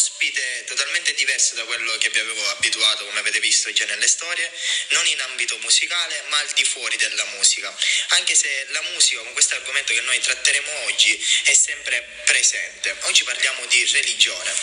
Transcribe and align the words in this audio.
ospite 0.00 0.64
totalmente 0.66 1.12
diverso 1.12 1.54
da 1.56 1.64
quello 1.64 1.96
che 1.98 2.08
vi 2.08 2.20
avevo 2.20 2.48
abituato, 2.52 3.04
come 3.04 3.20
avete 3.20 3.38
visto 3.38 3.70
già 3.72 3.84
nelle 3.84 4.08
storie, 4.08 4.50
non 4.88 5.06
in 5.06 5.20
ambito 5.20 5.58
musicale, 5.58 6.24
ma 6.28 6.38
al 6.38 6.48
di 6.52 6.64
fuori 6.64 6.96
della 6.96 7.24
musica. 7.36 7.74
Anche 8.08 8.34
se 8.34 8.66
la 8.70 8.80
musica, 8.92 9.20
con 9.20 9.34
questo 9.34 9.56
argomento 9.56 9.92
che 9.92 10.00
noi 10.00 10.18
tratteremo 10.18 10.72
oggi, 10.84 11.12
è 11.44 11.52
sempre 11.52 12.22
presente. 12.24 12.96
Oggi 13.02 13.24
parliamo 13.24 13.66
di 13.66 13.84
religione. 13.92 14.54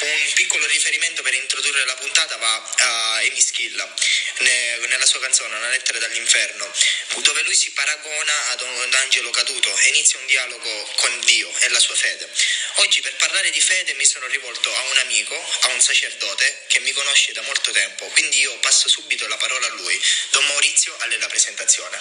Un 0.00 0.32
piccolo 0.34 0.66
riferimento 0.66 1.22
per 1.22 1.34
introdurre 1.34 1.84
la 1.84 1.94
puntata 1.94 2.36
va 2.36 2.74
a 2.78 3.22
Emischilla, 3.22 3.94
nella 4.38 5.06
sua 5.06 5.20
canzone 5.20 5.56
Una 5.56 5.68
lettera 5.68 5.98
dall'inferno, 5.98 6.72
dove 7.16 7.42
lui 7.42 7.54
si 7.54 7.70
paragona 7.72 8.48
ad 8.48 8.60
un 8.62 8.94
angelo 8.94 9.30
caduto 9.30 9.76
e 9.76 9.88
inizia 9.88 10.18
un 10.18 10.26
dialogo 10.26 10.82
con 10.96 11.20
Dio 11.24 11.54
e 11.58 11.68
la 11.68 11.78
sua 11.78 11.94
fede. 11.94 12.28
Oggi 12.76 13.00
per 13.02 13.14
parlare 13.16 13.50
di 13.50 13.60
fede 13.60 13.94
mi 13.94 14.06
sono 14.06 14.26
rivolto 14.26 14.74
a 14.74 14.79
un 14.82 14.98
amico, 14.98 15.34
a 15.62 15.68
un 15.68 15.80
sacerdote 15.80 16.64
che 16.68 16.80
mi 16.80 16.92
conosce 16.92 17.32
da 17.32 17.42
molto 17.42 17.70
tempo, 17.72 18.06
quindi 18.06 18.38
io 18.38 18.56
passo 18.58 18.88
subito 18.88 19.26
la 19.26 19.36
parola 19.36 19.66
a 19.66 19.74
lui. 19.74 20.00
Don 20.30 20.44
Maurizio, 20.46 20.96
a 20.98 21.06
lei 21.06 21.18
la 21.18 21.28
presentazione. 21.28 22.00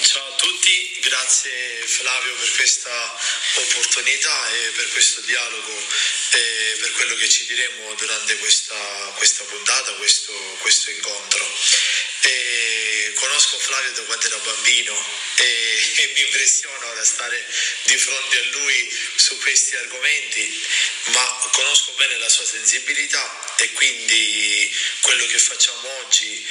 Ciao 0.00 0.26
a 0.26 0.36
tutti, 0.36 0.96
grazie 1.00 1.50
Flavio 1.86 2.34
per 2.34 2.52
questa 2.56 3.18
opportunità 3.54 4.50
e 4.50 4.70
per 4.70 4.88
questo 4.88 5.20
dialogo 5.20 5.86
e 6.30 6.76
per 6.80 6.92
quello 6.92 7.14
che 7.16 7.28
ci 7.28 7.46
diremo 7.46 7.94
durante 7.94 8.36
questa, 8.38 8.74
questa 9.16 9.44
puntata, 9.44 9.92
questo, 9.94 10.32
questo 10.60 10.90
incontro. 10.90 11.46
E 12.22 13.12
conosco 13.16 13.58
Flavio 13.58 13.92
da 13.92 14.02
quando 14.02 14.26
era 14.26 14.36
bambino 14.38 15.06
e, 15.36 15.92
e 15.96 16.10
mi 16.14 16.20
impressiona 16.20 16.86
ora 16.86 17.04
stare 17.04 17.46
di 17.84 17.96
fronte 17.96 18.38
a 18.38 18.44
lui 18.58 18.98
su 19.16 19.38
questi 19.38 19.76
argomenti, 19.76 20.66
ma 21.04 21.48
conosco 21.52 21.92
bene 21.92 22.18
la 22.18 22.28
sua 22.28 22.44
sensibilità 22.46 23.56
e 23.56 23.72
quindi 23.72 24.76
quello 25.00 25.26
che 25.26 25.38
facciamo 25.38 25.88
oggi 26.04 26.46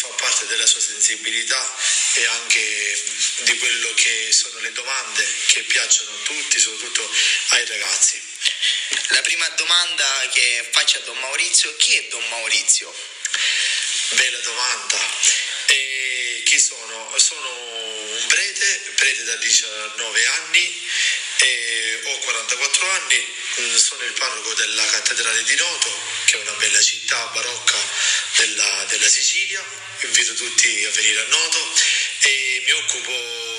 fa 0.00 0.08
parte 0.08 0.46
della 0.46 0.66
sua 0.66 0.80
sensibilità 0.80 1.76
e 2.14 2.24
anche 2.26 3.02
di 3.40 3.58
quello 3.58 3.92
che 3.94 4.32
sono 4.32 4.58
le 4.60 4.72
domande 4.72 5.26
che 5.46 5.62
piacciono 5.62 6.10
a 6.10 6.22
tutti, 6.24 6.58
soprattutto 6.58 7.10
ai 7.48 7.66
ragazzi. 7.66 8.20
La 9.08 9.20
prima 9.20 9.48
domanda 9.50 10.28
che 10.32 10.68
faccio 10.72 10.98
a 10.98 11.02
Don 11.02 11.18
Maurizio, 11.18 11.76
chi 11.76 11.94
è 11.96 12.02
Don 12.08 12.26
Maurizio? 12.28 12.94
Bella 14.10 14.38
domanda. 14.38 14.98
E 15.66 16.42
chi 16.46 16.58
sono? 16.58 17.18
Sono 17.18 17.48
un 17.48 18.26
prete, 18.26 18.92
prete 18.96 19.24
da 19.24 19.36
19 19.36 20.26
anni, 20.26 20.90
ho 21.46 22.18
44 22.18 22.90
anni, 22.90 23.26
sono 23.76 24.04
il 24.04 24.12
parroco 24.12 24.52
della 24.54 24.84
cattedrale 24.84 25.42
di 25.44 25.54
Noto, 25.56 25.98
che 26.26 26.38
è 26.38 26.40
una 26.42 26.52
bella 26.58 26.82
città 26.82 27.30
barocca 27.32 27.78
della, 28.36 28.84
della 28.88 29.08
Sicilia. 29.08 29.64
Invito 30.02 30.34
tutti 30.34 30.84
a 30.84 30.90
venire 30.90 31.20
a 31.20 31.26
Noto 31.28 31.72
e 32.20 32.62
mi 32.64 32.72
occupo 32.72 33.49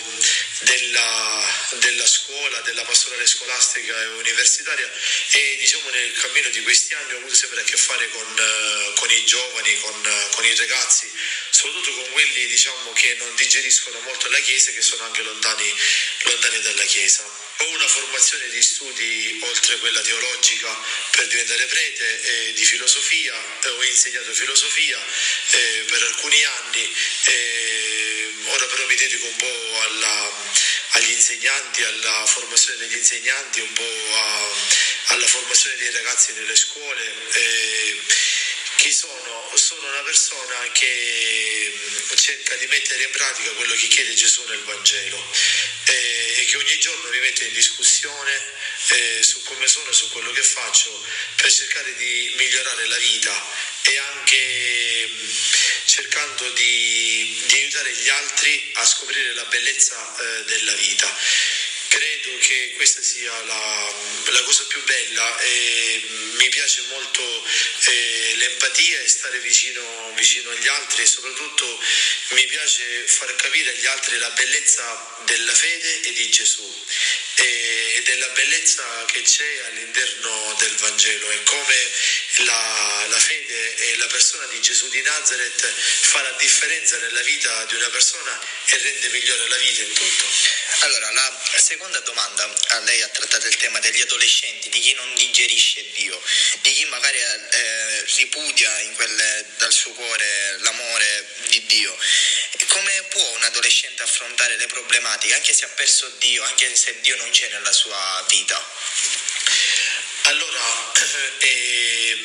della, 0.62 1.67
della, 1.80 2.06
scuola, 2.06 2.62
della 2.62 2.84
pastorale 2.84 3.26
scolastica 3.26 4.00
e 4.02 4.06
universitaria 4.08 4.92
e 5.31 5.58
diciamo 5.59 5.90
nel 5.90 6.14
cammino 6.14 6.50
di 6.50 6.62
questi 6.62 6.94
anni 6.94 7.14
ho 7.14 7.18
avuto 7.18 7.36
sempre 7.36 7.62
a 7.62 7.64
che 7.64 7.78
fare 7.78 8.09
con, 8.09 8.36
eh, 8.38 8.94
con 8.95 9.09
i 9.12 9.26
giovani, 9.26 9.80
con, 9.80 10.28
con, 10.31 10.45
i 10.45 10.56
ragazzi, 10.56 11.09
soprattutto 11.50 11.94
con 11.94 12.12
quelli 12.12 12.45
diciamo, 12.48 12.94
che 12.94 13.16
non 13.16 13.34
digeriscono 13.36 14.00
molto 14.02 14.30
la 14.30 14.40
Chiesa 14.40 14.70
e 14.70 14.73
che 14.73 14.81
sono 14.81 15.03
anche 15.03 15.22
lontani, 15.23 15.76
lontani 16.23 16.62
dalla 16.62 16.86
Chiesa. 16.86 17.50
Ho 17.58 17.70
una 17.70 17.88
formazione 17.88 18.50
di 18.50 18.62
studi 18.62 19.40
oltre 19.44 19.78
quella 19.78 20.02
teologica 20.02 20.75
per 21.12 21.28
diventare 21.28 21.66
prete 21.66 22.22
eh, 22.22 22.53
di 22.53 22.66
filosofia, 22.66 23.34
eh, 23.64 23.70
ho 23.70 23.84
insegnato 23.84 24.34
filosofia 24.34 25.00
eh, 25.52 25.86
per 25.88 26.02
alcuni 26.03 26.44
anni, 26.44 26.96
ora 28.46 28.66
però 28.66 28.85
mi 28.88 28.96
dedico 28.96 29.28
un 29.28 29.35
po' 29.35 29.81
alla, 29.81 30.50
agli 30.91 31.12
insegnanti, 31.12 31.84
alla 31.84 32.25
formazione 32.25 32.79
degli 32.79 32.97
insegnanti, 32.97 33.62
un 33.62 33.74
po' 33.74 34.16
a, 34.16 34.50
alla 35.13 35.28
formazione 35.28 35.78
dei 35.78 35.91
ragazzi 35.91 36.34
nelle 36.34 36.56
scuole. 36.56 37.13
chi 38.78 38.91
sono? 38.91 39.52
Sono 39.53 39.88
una 39.88 40.02
persona 40.02 40.72
che 40.72 41.74
cerca 42.16 42.56
di 42.56 42.68
mettere 42.68 43.03
in 43.03 43.12
pratica 43.12 43.52
quello 43.52 43.75
che 43.75 43.88
chiede 43.88 44.13
Gesù 44.13 44.44
nel 44.47 44.63
Vangelo 44.63 45.24
e 45.85 46.46
che 46.47 46.57
ogni 46.57 46.79
giorno 46.79 47.09
mi 47.09 47.19
mette 47.19 47.46
in 47.46 47.53
discussione 47.53 48.41
eh, 48.88 49.23
su 49.23 49.41
come 49.44 49.68
sono 49.68 49.90
e 49.90 49.94
su 49.94 50.09
quello 50.09 50.31
che 50.31 50.44
faccio 50.44 51.06
per 51.35 51.52
cercare 51.52 51.96
di 51.96 52.34
migliorare 52.38 52.88
la 52.88 52.97
vita 52.97 53.46
e 53.84 53.97
anche 53.97 55.09
cercando 55.91 56.50
di, 56.52 57.44
di 57.47 57.56
aiutare 57.56 57.91
gli 57.91 58.07
altri 58.07 58.72
a 58.75 58.85
scoprire 58.85 59.34
la 59.34 59.44
bellezza 59.44 59.97
eh, 59.97 60.44
della 60.46 60.74
vita. 60.75 61.18
Credo 61.90 62.38
che 62.38 62.72
questa 62.78 63.02
sia 63.02 63.38
la, 63.44 63.94
la, 64.28 64.41
cosa 64.44 64.63
più 64.68 64.81
bella 64.85 65.38
e 65.40 66.02
mi 66.38 66.47
piace 66.47 66.84
molto 66.88 67.22
eh, 67.88 68.34
l'empatia 68.38 69.02
e 69.02 69.07
stare 69.09 69.40
vicino, 69.40 70.13
vicino, 70.16 70.50
agli 70.52 70.68
altri 70.69 71.02
e 71.02 71.07
soprattutto 71.07 71.84
mi 72.29 72.46
piace 72.46 73.06
far 73.08 73.35
capire 73.35 73.72
agli 73.72 73.88
altri 73.88 74.18
la 74.18 74.29
bellezza 74.29 75.18
della 75.25 75.53
fede 75.53 76.02
e 76.03 76.13
di 76.13 76.29
Gesù 76.29 76.85
e 77.35 78.02
della 78.06 78.29
bellezza 78.29 79.06
che 79.12 79.23
c'è 79.23 79.63
all'interno 79.66 80.56
del 80.59 80.75
Vangelo 80.75 81.31
e 81.31 81.44
come 81.44 81.91
la, 82.38 83.06
la, 83.09 83.19
fede 83.19 83.75
e 83.75 83.97
la 83.97 84.08
persona 84.08 84.46
di 84.47 84.62
Gesù 84.62 84.88
di 84.90 85.02
Nazareth 85.02 85.68
fa 85.68 86.22
la 86.22 86.31
differenza 86.38 86.97
nella 86.97 87.22
vita 87.22 87.66
di 87.66 87.75
una 87.75 87.90
persona 87.90 88.40
e 88.66 88.78
rende 88.78 89.09
migliore 89.09 89.47
la 89.50 89.58
vita 89.58 89.81
in 89.81 89.94
tutto. 89.94 90.25
Allora, 90.80 91.12
la 91.12 91.41
seconda 91.58 92.00
domanda, 92.00 92.53
lei 92.84 93.02
ha 93.02 93.08
trattato 93.09 93.47
il 93.47 93.58
tema 93.58 93.80
degli 93.80 94.02
adolescenti, 94.02 94.70
di 94.70 94.80
chi 94.80 94.94
non 94.94 95.14
digerisce 95.16 95.86
Dio, 95.91 96.20
di 96.62 96.74
chi 96.74 96.86
magari 96.86 97.18
eh, 97.20 98.06
ripudia 98.16 98.72
quelle, 98.96 99.46
dal 99.58 99.72
suo 99.72 99.91
cuore 99.91 100.58
l'amore 100.59 101.28
di 101.47 101.66
Dio. 101.66 101.97
Come 102.68 103.03
può 103.09 103.30
un 103.31 103.44
adolescente 103.44 104.03
affrontare 104.03 104.56
le 104.56 104.68
problematiche, 104.68 105.34
anche 105.34 105.53
se 105.53 105.66
ha 105.66 105.70
perso 105.70 106.08
Dio, 106.18 106.44
anche 106.44 106.74
se 106.75 107.00
Dio 107.02 107.16
non 107.18 107.30
c'è 107.30 107.50
nella 107.50 107.74
sua 107.74 108.25
vita? 108.30 108.66
Allora, 110.31 110.94
eh, 111.40 112.18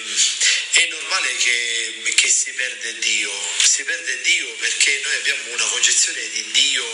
è 0.71 0.87
normale 0.91 1.35
che, 1.39 2.13
che, 2.15 2.29
si 2.29 2.53
perde 2.53 2.97
Dio, 3.01 3.33
si 3.65 3.83
perde 3.83 4.21
Dio 4.21 4.49
perché 4.61 5.01
noi 5.03 5.15
abbiamo 5.17 5.53
una 5.55 5.65
concezione 5.65 6.29
di 6.29 6.49
Dio 6.53 6.87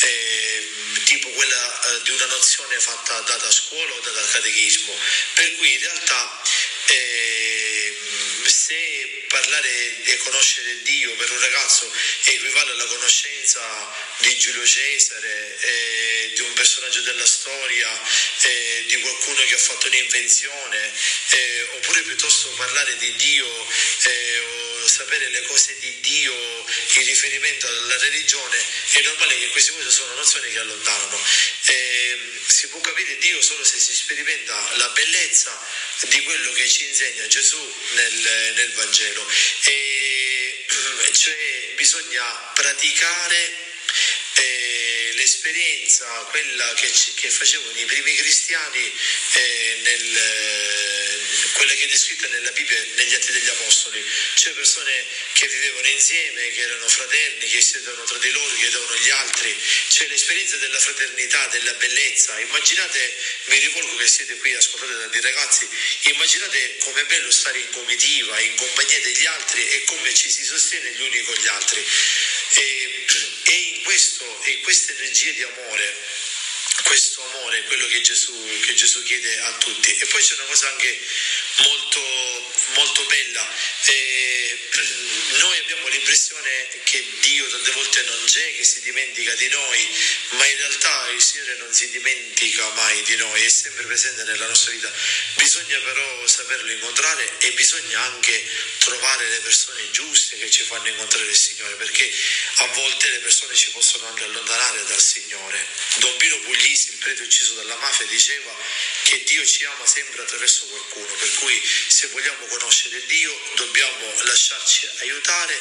eh, 0.00 0.68
tipo 1.04 1.28
quella 1.28 1.80
eh, 1.80 2.02
di 2.02 2.10
una 2.10 2.26
nozione 2.26 2.76
fatta 2.80 3.20
data 3.20 3.46
a 3.46 3.52
scuola 3.52 3.94
o 3.94 4.00
data 4.00 4.18
al 4.18 4.30
catechismo, 4.32 4.98
per 5.34 5.54
cui 5.54 5.72
in 5.74 5.78
realtà 5.78 6.42
eh, 6.86 7.47
se 8.68 9.24
parlare 9.28 10.02
e 10.04 10.16
conoscere 10.18 10.82
Dio 10.82 11.10
per 11.14 11.30
un 11.30 11.40
ragazzo 11.40 11.90
equivale 12.24 12.72
alla 12.72 12.84
conoscenza 12.84 13.62
di 14.18 14.36
Giulio 14.36 14.66
Cesare, 14.66 15.58
eh, 15.58 16.32
di 16.34 16.40
un 16.42 16.52
personaggio 16.52 17.00
della 17.00 17.24
storia, 17.24 17.88
eh, 18.42 18.84
di 18.86 19.00
qualcuno 19.00 19.40
che 19.46 19.54
ha 19.54 19.58
fatto 19.58 19.86
un'invenzione, 19.86 20.92
eh, 21.30 21.62
oppure 21.76 22.02
piuttosto 22.02 22.50
parlare 22.50 22.94
di 22.98 23.14
Dio 23.16 23.68
eh, 24.02 24.67
sapere 24.98 25.28
le 25.28 25.42
cose 25.42 25.78
di 25.78 26.00
Dio 26.00 26.34
in 26.34 27.04
riferimento 27.04 27.68
alla 27.68 27.98
religione, 27.98 28.58
è 28.92 29.00
normale 29.02 29.38
che 29.38 29.48
queste 29.50 29.70
cose 29.70 29.90
sono 29.90 30.14
nozioni 30.14 30.50
che 30.50 30.58
allontanano. 30.58 31.20
Eh, 31.66 32.18
si 32.46 32.66
può 32.68 32.80
capire 32.80 33.16
Dio 33.18 33.40
solo 33.40 33.62
se 33.62 33.78
si 33.78 33.94
sperimenta 33.94 34.76
la 34.76 34.88
bellezza 34.88 35.56
di 36.08 36.20
quello 36.22 36.50
che 36.52 36.68
ci 36.68 36.84
insegna 36.84 37.28
Gesù 37.28 37.74
nel, 37.90 38.52
nel 38.56 38.72
Vangelo. 38.72 39.24
E, 39.62 40.66
cioè 41.12 41.72
bisogna 41.76 42.24
praticare 42.54 43.54
eh, 44.34 45.12
l'esperienza, 45.14 46.06
quella 46.30 46.74
che, 46.74 46.92
che, 47.14 47.30
facevano 47.30 47.78
i 47.78 47.84
primi 47.84 48.14
cristiani, 48.16 48.92
eh, 49.32 49.78
nel, 49.82 50.18
quella 51.58 51.74
che 51.74 51.84
è 51.84 51.88
descritta 51.88 52.28
nella 52.28 52.52
Bibbia, 52.52 52.80
negli 52.94 53.14
Atti 53.14 53.32
degli 53.32 53.48
Apostoli, 53.48 54.04
cioè 54.34 54.52
persone 54.52 55.04
che 55.32 55.48
vivevano 55.48 55.88
insieme, 55.88 56.52
che 56.52 56.60
erano 56.60 56.88
fraterni, 56.88 57.48
che 57.50 57.60
si 57.60 57.82
davano 57.82 58.04
tra 58.04 58.18
di 58.18 58.30
loro, 58.30 58.56
che 58.56 58.70
davano 58.70 58.96
gli 58.96 59.10
altri, 59.10 59.60
cioè 59.88 60.06
l'esperienza 60.06 60.56
della 60.58 60.78
fraternità, 60.78 61.48
della 61.48 61.72
bellezza. 61.74 62.38
Immaginate, 62.38 63.16
mi 63.46 63.58
rivolgo 63.58 63.96
che 63.96 64.06
siete 64.06 64.36
qui, 64.36 64.54
ascoltate 64.54 64.92
tanti 64.92 65.20
ragazzi, 65.20 65.68
immaginate 66.02 66.76
com'è 66.78 67.04
bello 67.06 67.30
stare 67.32 67.58
in 67.58 67.70
comitiva, 67.70 68.38
in 68.38 68.54
compagnia 68.54 69.00
degli 69.00 69.26
altri 69.26 69.68
e 69.68 69.82
come 69.84 70.14
ci 70.14 70.30
si 70.30 70.44
sostiene 70.44 70.92
gli 70.92 71.00
uni 71.02 71.22
con 71.22 71.34
gli 71.34 71.48
altri. 71.48 71.84
E, 72.54 73.04
e 73.42 73.52
in 73.52 73.82
questo, 73.82 74.42
in 74.44 74.60
questa 74.62 74.92
energia 74.92 75.30
di 75.32 75.42
amore 75.42 76.26
questo 76.82 77.22
amore, 77.24 77.62
quello 77.64 77.86
che 77.86 78.00
Gesù, 78.00 78.60
che 78.60 78.74
Gesù, 78.74 79.02
chiede 79.02 79.38
a 79.40 79.52
tutti. 79.58 79.96
E 79.96 80.06
poi 80.06 80.22
c'è 80.22 80.34
una 80.34 80.44
cosa 80.44 80.68
anche 80.68 81.00
molto, 81.58 82.52
molto 82.74 83.04
bella. 83.06 83.54
Eh, 83.84 84.58
noi 85.38 85.58
abbiamo 85.58 85.88
l'impressione 85.88 86.68
che 86.84 87.04
Dio 87.20 87.48
tante 87.48 87.70
volte 87.72 88.02
non 88.02 88.24
c'è, 88.24 88.56
che 88.56 88.64
si 88.64 88.80
dimentica 88.80 89.34
di 89.34 89.48
noi, 89.48 89.88
ma 90.30 90.46
in 90.46 90.56
realtà 90.56 91.10
il 91.10 91.22
Signore 91.22 91.56
non 91.58 91.72
si 91.72 91.90
dimentica 91.90 92.68
mai 92.70 93.02
di 93.02 93.16
noi, 93.16 93.42
è 93.42 93.48
sempre 93.48 93.84
presente 93.84 94.24
nella 94.24 94.46
nostra 94.46 94.72
vita. 94.72 94.92
Bisogna 95.34 95.78
però 95.80 96.26
saperlo 96.26 96.70
incontrare 96.72 97.38
e 97.38 97.50
bisogna 97.52 98.00
anche 98.00 98.42
trovare 98.78 99.28
le 99.28 99.38
persone 99.40 99.90
giuste 99.90 100.38
che 100.38 100.50
ci 100.50 100.62
fanno 100.62 100.88
incontrare 100.88 101.26
il 101.26 101.36
Signore, 101.36 101.74
perché 101.74 102.10
a 102.56 102.66
volte 102.66 103.10
le 103.10 103.18
persone 103.18 103.54
ci 103.54 103.70
possono 103.70 104.06
anche 104.06 104.24
allontanare 104.24 104.84
dal 104.84 105.02
Signore. 105.02 105.66
Don 105.96 106.16
Pino 106.16 106.38
Puglisi, 106.68 106.90
il 106.90 106.98
prete 106.98 107.22
ucciso 107.22 107.54
dalla 107.54 107.76
mafia, 107.76 108.04
diceva 108.06 108.54
che 109.04 109.22
Dio 109.24 109.44
ci 109.46 109.64
ama 109.64 109.86
sempre 109.86 110.20
attraverso 110.20 110.66
qualcuno, 110.66 111.06
per 111.14 111.32
cui 111.36 111.62
se 111.88 112.08
vogliamo 112.08 112.44
conoscere 112.46 113.04
Dio 113.06 113.40
dobbiamo 113.54 114.22
lasciarci 114.24 114.86
aiutare 114.98 115.58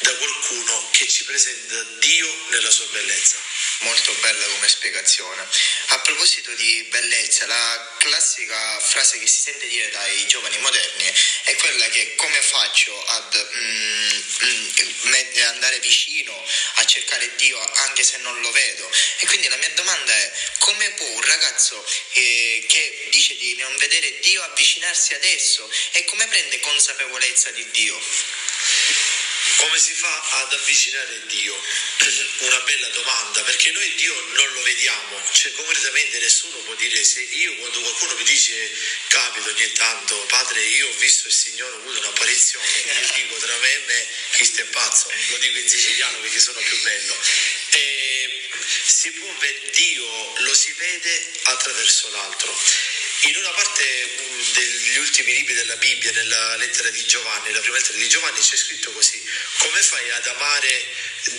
da 0.00 0.14
qualcuno 0.14 0.88
che 0.92 1.06
ci 1.08 1.24
presenta 1.24 1.82
Dio 1.98 2.34
nella 2.48 2.70
sua 2.70 2.86
bellezza. 2.86 3.36
Molto 3.80 4.12
bella 4.20 4.46
come 4.46 4.68
spiegazione. 4.68 5.46
A 5.88 5.98
proposito 6.00 6.50
di 6.54 6.86
bellezza, 6.88 7.46
la 7.46 7.94
classica 7.98 8.80
frase 8.80 9.18
che 9.18 9.26
si 9.26 9.40
sente 9.40 9.68
dire 9.68 9.90
dai 9.90 10.26
giovani 10.26 10.56
moderni 10.58 11.12
è 11.44 11.54
quella 11.56 11.86
che 11.90 12.14
come 12.14 12.40
faccio 12.40 13.04
ad 13.06 13.48
mm, 13.54 14.20
mm, 14.44 15.14
andare 15.48 15.78
vicino 15.80 16.32
a 16.76 16.86
cercare 16.86 17.34
Dio 17.36 17.58
anche 17.58 18.02
se 18.02 18.16
non 18.18 18.40
lo 18.40 18.50
vedo. 18.50 18.90
E 19.18 19.26
quindi 19.26 19.48
la 19.48 19.56
mia 19.56 19.70
domanda 19.70 20.12
è 20.12 20.32
come 20.58 20.90
può 20.92 21.06
un 21.06 21.22
ragazzo 21.22 21.84
eh, 22.12 22.64
che 22.68 23.08
dice 23.10 23.36
di 23.36 23.56
non 23.56 23.76
vedere 23.76 24.18
Dio 24.20 24.42
avvicinarsi 24.42 25.14
adesso 25.14 25.70
e 25.92 26.04
come 26.04 26.26
prende 26.28 26.60
consapevolezza 26.60 27.50
di 27.50 27.70
Dio? 27.70 28.00
Come 29.56 29.78
si 29.78 29.94
fa 29.94 30.22
ad 30.42 30.52
avvicinare 30.52 31.26
Dio? 31.26 31.58
Una 32.40 32.60
bella 32.60 32.88
domanda, 32.88 33.42
perché 33.42 33.70
noi 33.70 33.94
Dio 33.94 34.14
non 34.34 34.52
lo 34.52 34.62
vediamo, 34.62 35.22
cioè 35.32 35.52
concretamente 35.52 36.18
nessuno 36.18 36.56
può 36.58 36.74
dire 36.74 37.02
se 37.02 37.20
io 37.22 37.56
quando 37.56 37.80
qualcuno 37.80 38.14
mi 38.16 38.24
dice 38.24 38.70
capita 39.08 39.48
ogni 39.48 39.72
tanto, 39.72 40.16
padre 40.26 40.62
io 40.62 40.88
ho 40.88 40.94
visto 40.98 41.28
il 41.28 41.34
Signore, 41.34 41.72
ho 41.72 41.76
avuto 41.78 41.98
un'apparizione, 42.00 42.66
io 42.66 43.12
dico 43.14 43.36
tra 43.36 43.56
me 43.56 43.72
e 43.72 43.82
me 43.86 44.06
chi 44.32 44.44
sta 44.44 44.64
pazzo, 44.64 45.10
lo 45.28 45.38
dico 45.38 45.58
in 45.58 45.68
siciliano 45.68 46.18
perché 46.18 46.38
sono 46.38 46.60
più 46.60 46.80
bello. 46.82 47.16
E 47.70 48.48
si 48.84 49.10
può 49.12 49.34
Dio 49.72 50.32
lo 50.38 50.54
si 50.54 50.72
vede 50.72 51.30
attraverso 51.44 52.10
l'altro. 52.10 52.58
In 53.22 53.36
una 53.36 53.50
parte 53.50 53.84
degli 54.52 54.98
ultimi 54.98 55.32
libri 55.32 55.54
della 55.54 55.76
Bibbia, 55.76 56.12
nella 56.12 56.56
lettera 56.56 56.90
di 56.90 57.04
Giovanni, 57.06 57.50
la 57.50 57.60
prima 57.60 57.76
lettera 57.76 57.96
di 57.96 58.08
Giovanni, 58.08 58.40
c'è 58.40 58.56
scritto 58.56 58.92
così, 58.92 59.22
come 59.56 59.80
fai 59.80 60.10
ad 60.10 60.26
amare 60.26 60.86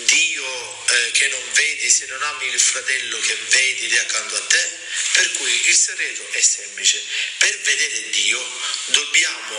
Dio 0.06 0.86
eh, 0.90 1.12
che 1.12 1.28
non 1.28 1.52
vedi 1.54 1.90
se 1.90 2.08
non 2.08 2.22
ami 2.24 2.48
il 2.48 2.60
fratello 2.60 3.20
che 3.20 3.38
vedi 3.50 3.86
ed 3.86 3.98
accanto 4.00 4.36
a 4.36 4.42
te? 4.42 4.70
Per 5.14 5.32
cui 5.34 5.68
il 5.68 5.76
segreto 5.76 6.28
è 6.32 6.42
semplice, 6.42 7.02
per 7.38 7.58
vedere 7.60 8.10
Dio 8.10 8.44
dobbiamo 8.88 9.57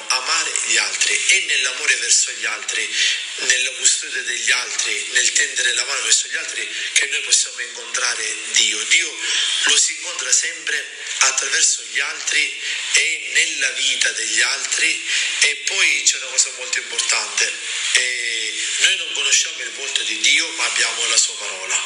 gli 0.69 0.77
altri 0.77 1.19
e 1.29 1.45
nell'amore 1.47 1.97
verso 1.97 2.31
gli 2.33 2.45
altri, 2.45 2.97
nella 3.37 3.71
custodia 3.73 4.23
degli 4.23 4.51
altri, 4.51 5.07
nel 5.13 5.33
tendere 5.33 5.73
la 5.75 5.85
mano 5.85 6.03
verso 6.03 6.29
gli 6.29 6.37
altri 6.37 6.69
che 6.93 7.07
noi 7.07 7.21
possiamo 7.23 7.61
incontrare 7.61 8.37
Dio. 8.53 8.83
Dio 8.85 9.19
lo 9.65 9.79
si 9.79 9.93
incontra 9.93 10.31
sempre 10.31 10.85
attraverso 11.19 11.83
gli 11.91 12.01
altri 12.01 12.61
e 12.93 13.31
nella 13.33 13.71
vita 13.71 14.11
degli 14.13 14.41
altri 14.41 15.05
e 15.41 15.57
poi 15.67 16.03
c'è 16.05 16.17
una 16.19 16.27
cosa 16.27 16.51
molto 16.57 16.79
importante. 16.79 17.53
Eh, 17.93 18.67
noi 18.81 18.97
non 18.97 19.13
conosciamo 19.15 19.63
il 19.63 19.71
volto 19.73 20.03
di 20.03 20.21
Dio 20.21 20.47
ma 20.51 20.65
abbiamo 20.67 21.07
la 21.07 21.17
sua 21.17 21.35
parola. 21.37 21.83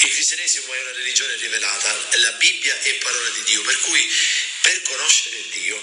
Il 0.00 0.12
cristianesimo 0.12 0.72
è 0.74 0.80
una 0.82 0.92
religione 0.92 1.36
rivelata, 1.36 2.08
la 2.18 2.32
Bibbia 2.32 2.78
è 2.80 2.94
parola 2.96 3.28
di 3.30 3.42
Dio, 3.44 3.62
per 3.62 3.78
cui 3.80 4.14
per 4.60 4.82
conoscere 4.82 5.42
Dio 5.50 5.80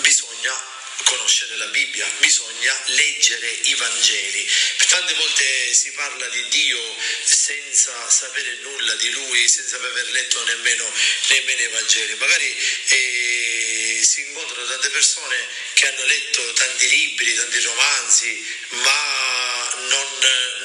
bisogna 0.00 0.73
conoscere 1.04 1.56
la 1.56 1.66
Bibbia, 1.66 2.06
bisogna 2.18 2.82
leggere 2.86 3.48
i 3.48 3.74
Vangeli. 3.74 4.48
Tante 4.88 5.14
volte 5.14 5.74
si 5.74 5.92
parla 5.92 6.28
di 6.28 6.48
Dio 6.48 6.96
senza 7.22 8.08
sapere 8.08 8.58
nulla 8.62 8.94
di 8.94 9.10
Lui, 9.10 9.48
senza 9.48 9.76
aver 9.76 10.10
letto 10.10 10.44
nemmeno, 10.44 10.92
nemmeno 11.28 11.62
i 11.62 11.68
Vangeli. 11.68 12.14
Magari 12.14 12.56
eh, 12.86 14.00
si 14.02 14.20
incontrano 14.20 14.66
tante 14.68 14.88
persone 14.90 15.48
che 15.74 15.88
hanno 15.88 16.04
letto 16.04 16.52
tanti 16.52 16.88
libri, 16.88 17.34
tanti 17.34 17.60
romanzi, 17.60 18.56
ma 18.68 19.72
non, 19.88 20.08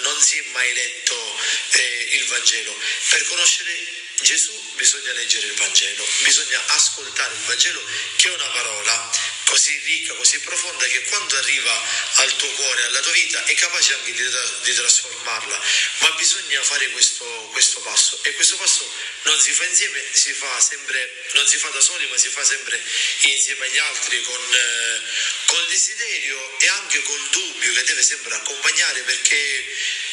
non 0.01 0.21
si 0.21 0.37
è 0.37 0.43
mai 0.51 0.73
letto 0.73 1.39
eh, 1.71 2.07
il 2.11 2.25
Vangelo. 2.25 2.77
Per 3.09 3.23
conoscere 3.27 3.97
Gesù 4.21 4.53
bisogna 4.75 5.13
leggere 5.13 5.47
il 5.47 5.53
Vangelo, 5.53 6.05
bisogna 6.19 6.61
ascoltare 6.67 7.33
il 7.33 7.41
Vangelo 7.41 7.81
che 8.17 8.27
è 8.27 8.33
una 8.33 8.49
parola 8.49 9.11
così 9.49 9.75
ricca, 9.83 10.13
così 10.13 10.39
profonda 10.41 10.85
che 10.85 11.01
quando 11.05 11.35
arriva 11.35 11.83
al 12.17 12.35
tuo 12.35 12.49
cuore, 12.51 12.83
alla 12.83 12.99
tua 12.99 13.11
vita, 13.13 13.43
è 13.45 13.55
capace 13.55 13.93
anche 13.95 14.13
di, 14.13 14.23
di 14.63 14.73
trasformarla. 14.75 15.61
Ma 15.99 16.11
bisogna 16.11 16.61
fare 16.61 16.89
questo, 16.91 17.25
questo, 17.51 17.79
passo 17.81 18.19
e 18.21 18.33
questo 18.33 18.57
passo 18.57 18.87
non 19.23 19.39
si 19.39 19.51
fa 19.51 19.65
insieme, 19.65 20.03
si 20.11 20.33
fa 20.33 20.59
sempre, 20.59 21.29
non 21.33 21.47
si 21.47 21.57
fa 21.57 21.69
da 21.69 21.81
soli, 21.81 22.05
ma 22.09 22.17
si 22.17 22.29
fa 22.29 22.43
sempre 22.43 22.79
insieme 23.21 23.65
agli 23.65 23.77
altri 23.79 24.21
con, 24.21 24.53
eh, 24.53 25.01
col 25.47 25.67
desiderio 25.67 26.59
e 26.59 26.67
anche 26.67 27.01
col 27.01 27.29
dubbio 27.29 27.73
che 27.73 27.83
deve 27.85 28.03
sempre 28.03 28.35
accompagnare 28.35 29.01
perché 29.01 29.65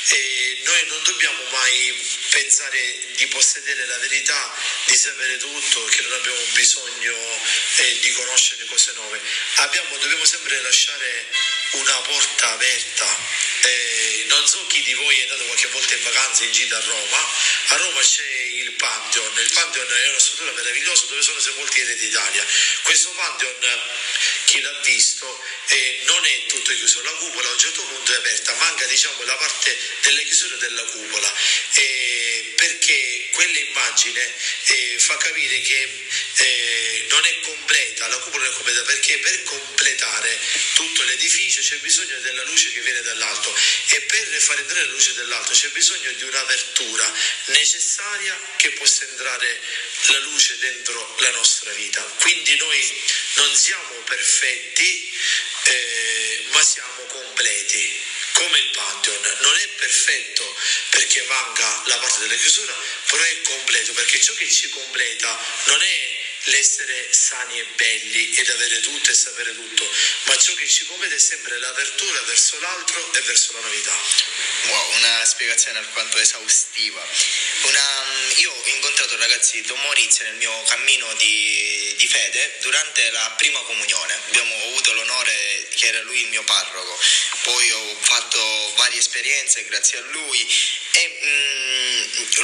eh, 0.09 0.61
noi 0.65 0.87
non 0.87 1.03
dobbiamo 1.03 1.43
mai 1.51 1.95
pensare 2.37 2.99
di 3.17 3.27
possedere 3.29 3.87
la 3.87 3.97
verità, 3.97 4.55
di 4.85 4.95
sapere 4.95 5.39
tutto, 5.39 5.85
che 5.87 6.03
non 6.03 6.13
abbiamo 6.13 6.45
bisogno 6.53 7.15
eh, 7.77 7.99
di 8.01 8.13
conoscere 8.13 8.67
cose 8.67 8.93
nuove. 8.93 9.19
Abbiamo, 9.55 9.97
dobbiamo 9.97 10.25
sempre 10.27 10.61
lasciare 10.61 11.29
una 11.71 11.97
porta 12.01 12.51
aperta. 12.53 13.17
Eh, 13.63 14.25
non 14.29 14.47
so 14.47 14.67
chi 14.67 14.83
di 14.83 14.93
voi 14.93 15.19
è 15.19 15.23
andato 15.23 15.45
qualche 15.45 15.69
volta 15.69 15.95
in 15.95 16.03
vacanza 16.03 16.45
in 16.45 16.53
gita 16.53 16.77
a 16.77 16.81
Roma. 16.85 17.31
A 17.69 17.77
Roma 17.77 18.01
c'è 18.03 18.29
il 18.29 18.73
Pantheon. 18.73 19.39
Il 19.39 19.53
Pantheon 19.53 19.91
è 19.91 20.09
una 20.09 20.21
struttura 20.21 20.53
meravigliosa 20.53 21.07
dove 21.07 21.23
sono 21.23 21.41
sepolti 21.41 21.81
i 21.81 21.85
re 21.85 21.97
d'Italia. 21.97 22.47
Questo 22.83 23.11
Pantheon, 23.13 23.81
chi 24.47 24.61
l'ha 24.61 24.81
visto, 24.85 25.45
eh, 25.69 26.01
non 26.07 26.25
è 26.25 26.47
tutto 26.47 26.73
chiuso. 26.73 27.03
La 27.03 27.11
cupola 27.11 27.49
a 27.49 27.53
un 27.53 27.59
certo 27.59 27.83
punto 27.83 28.13
è 28.13 28.17
aperta, 28.17 28.55
manca 28.55 28.87
diciamo 28.87 29.23
la 29.25 29.37
parte 29.37 29.77
delle 30.03 30.25
chiusure 30.25 30.57
della 30.57 30.85
cupola. 30.85 31.35
Eh, 31.75 32.55
perché 32.57 33.29
quell'immagine 33.33 34.35
eh, 34.65 34.97
fa 34.99 35.17
capire 35.19 35.61
che 35.61 36.05
non 37.09 37.25
è 37.25 37.41
completa, 37.41 38.07
la 38.09 38.19
cupola 38.19 38.45
non 38.45 38.53
è 38.53 38.55
completa 38.57 38.83
perché 38.83 39.19
per 39.19 39.43
completare 39.45 40.39
tutto 40.75 41.03
l'edificio 41.05 41.61
c'è 41.61 41.77
bisogno 41.79 42.19
della 42.21 42.45
luce 42.45 42.73
che 42.73 42.81
viene 42.81 43.01
dall'alto 43.03 43.55
e 43.89 44.01
per 44.03 44.27
far 44.41 44.59
entrare 44.59 44.85
la 44.85 44.93
luce 44.93 45.15
dall'alto 45.15 45.53
c'è 45.53 45.69
bisogno 45.69 46.13
di 46.13 46.23
un'apertura 46.25 47.13
necessaria 47.47 48.39
che 48.57 48.71
possa 48.73 49.05
entrare 49.05 49.61
la 50.09 50.19
luce 50.19 50.59
dentro 50.59 51.17
la 51.21 51.31
nostra 51.31 51.73
vita. 51.73 52.03
Quindi 52.21 52.57
noi 52.57 53.03
non 53.37 53.55
siamo 53.55 53.95
perfetti, 54.05 54.36
eh, 55.65 56.45
ma 56.51 56.63
siamo 56.63 57.03
completi 57.05 58.01
come 58.33 58.59
il 58.59 58.71
Pantheon. 58.71 59.37
Non 59.41 59.57
è 59.57 59.69
perfetto 59.69 60.57
perché 60.91 61.23
manca 61.29 61.83
la 61.87 61.97
parte 61.99 62.21
della 62.21 62.37
chiusura, 62.37 62.75
però 63.09 63.23
è 63.23 63.41
completo 63.43 63.93
perché 63.93 64.21
ciò 64.21 64.35
che 64.35 64.51
ci 64.51 64.69
completa 64.69 65.39
non 65.67 65.83
è 65.83 66.16
l'essere 66.47 67.13
sani 67.13 67.59
e 67.59 67.67
belli 67.75 68.35
ed 68.37 68.51
avere 68.51 68.81
tutto 68.81 69.11
e 69.11 69.15
sapere 69.15 69.55
tutto, 69.55 69.89
ma 70.25 70.37
ciò 70.37 70.55
che 70.55 70.69
ci 70.69 70.85
completa 70.87 71.15
è 71.15 71.19
sempre 71.19 71.59
l'apertura 71.59 72.21
verso 72.23 72.59
l'altro 72.61 73.13
e 73.15 73.21
verso 73.23 73.53
la 73.53 73.61
novità. 73.61 73.95
Wow, 74.67 74.97
una 74.97 75.25
spiegazione 75.25 75.79
alquanto 75.79 76.19
esaustiva. 76.19 77.05
Una, 77.63 78.05
mm, 78.05 78.31
io 78.37 78.53
ho 78.53 78.67
incontrato 78.67 79.17
ragazzi 79.17 79.61
Don 79.63 79.81
Maurizio 79.81 80.25
nel 80.25 80.35
mio 80.35 80.63
cammino 80.65 81.13
di, 81.15 81.95
di 81.97 82.07
fede 82.07 82.59
durante 82.61 83.11
la 83.11 83.35
prima 83.37 83.61
comunione. 83.61 84.15
Abbiamo 84.29 84.55
avuto 84.65 84.93
l'onore 84.93 85.69
che 85.75 85.87
era 85.87 86.03
lui 86.03 86.21
il 86.21 86.29
mio 86.29 86.45
parroco, 86.45 86.99
poi 87.43 87.71
ho 87.71 87.97
fatto 88.01 88.73
varie 88.77 88.99
esperienze 88.99 89.65
grazie 89.65 89.99
a 89.99 90.03
lui 90.11 90.47
e 90.93 91.21
mm, 91.23 91.56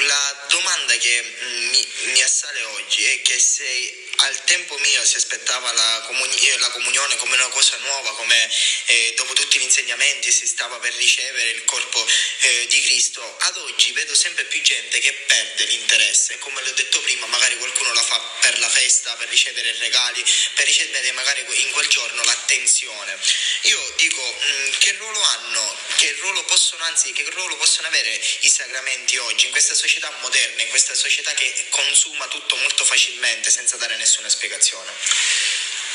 la 0.07 0.47
domanda 0.49 0.97
che 0.97 1.23
mm, 1.23 1.69
mi, 1.71 1.89
mi 2.13 2.23
assale 2.23 2.63
oggi 2.63 3.05
è 3.05 3.23
che 3.23 3.39
se 3.39 4.03
al 4.17 4.45
tempo 4.45 4.77
mio 4.79 5.05
si 5.05 5.17
aspettava 5.17 5.73
la, 5.73 6.03
comuni- 6.07 6.59
la 6.59 6.71
comunione 6.71 7.17
come 7.17 7.35
una 7.35 7.49
cosa 7.49 7.77
nuova, 7.79 8.15
come 8.15 8.51
eh, 8.87 9.15
dopo 9.17 9.33
tutti 9.33 9.59
gli 9.59 9.63
insegnamenti 9.63 10.31
si 10.31 10.47
stava 10.47 10.79
per 10.79 10.95
ricevere 10.95 11.51
il 11.51 11.65
corpo 11.65 12.07
eh, 12.41 12.67
di 12.69 12.81
Cristo, 12.83 13.37
ad 13.41 13.57
oggi 13.57 13.91
vedo 13.93 14.15
sempre 14.15 14.45
più 14.45 14.61
gente 14.63 14.99
che 15.01 15.13
perde 15.13 15.65
l'interesse, 15.65 16.39
come 16.39 16.63
le 16.63 16.71
ho 16.71 16.75
detto 16.75 17.01
prima, 17.01 17.27
magari 17.27 17.57
qualcuno 17.57 17.93
la 17.95 18.03
fa 18.03 18.19
per 18.41 18.59
la 18.59 18.69
festa, 18.69 19.15
per 19.17 19.29
ricevere 19.29 19.77
regali, 19.79 20.25
per 20.55 20.67
ricevere 20.67 21.11
magari 21.13 21.45
in 21.63 21.71
quel 21.71 21.89
giorno 21.89 22.23
l'attenzione. 22.23 23.19
Io 23.63 23.93
dico 23.97 24.23
mh, 24.23 24.47
mm, 24.47 24.73
che 24.79 24.93
ruolo 24.93 25.21
hanno, 25.21 25.77
che 25.97 26.13
ruolo 26.21 26.45
possono, 26.45 26.85
anzi 26.85 27.13
che 27.13 27.25
ruolo 27.31 27.57
possono 27.57 27.89
avere 27.89 28.21
i 28.41 28.49
sacramenti 28.49 29.17
oggi 29.17 29.47
in 29.47 29.53
società 29.75 30.11
moderna, 30.21 30.63
in 30.63 30.69
questa 30.69 30.95
società 30.95 31.33
che 31.35 31.67
consuma 31.71 32.27
tutto 32.29 32.57
molto 32.57 32.85
facilmente 32.85 33.51
senza 33.51 33.77
dare 33.77 33.97
nessuna 33.97 34.29
spiegazione? 34.29 34.93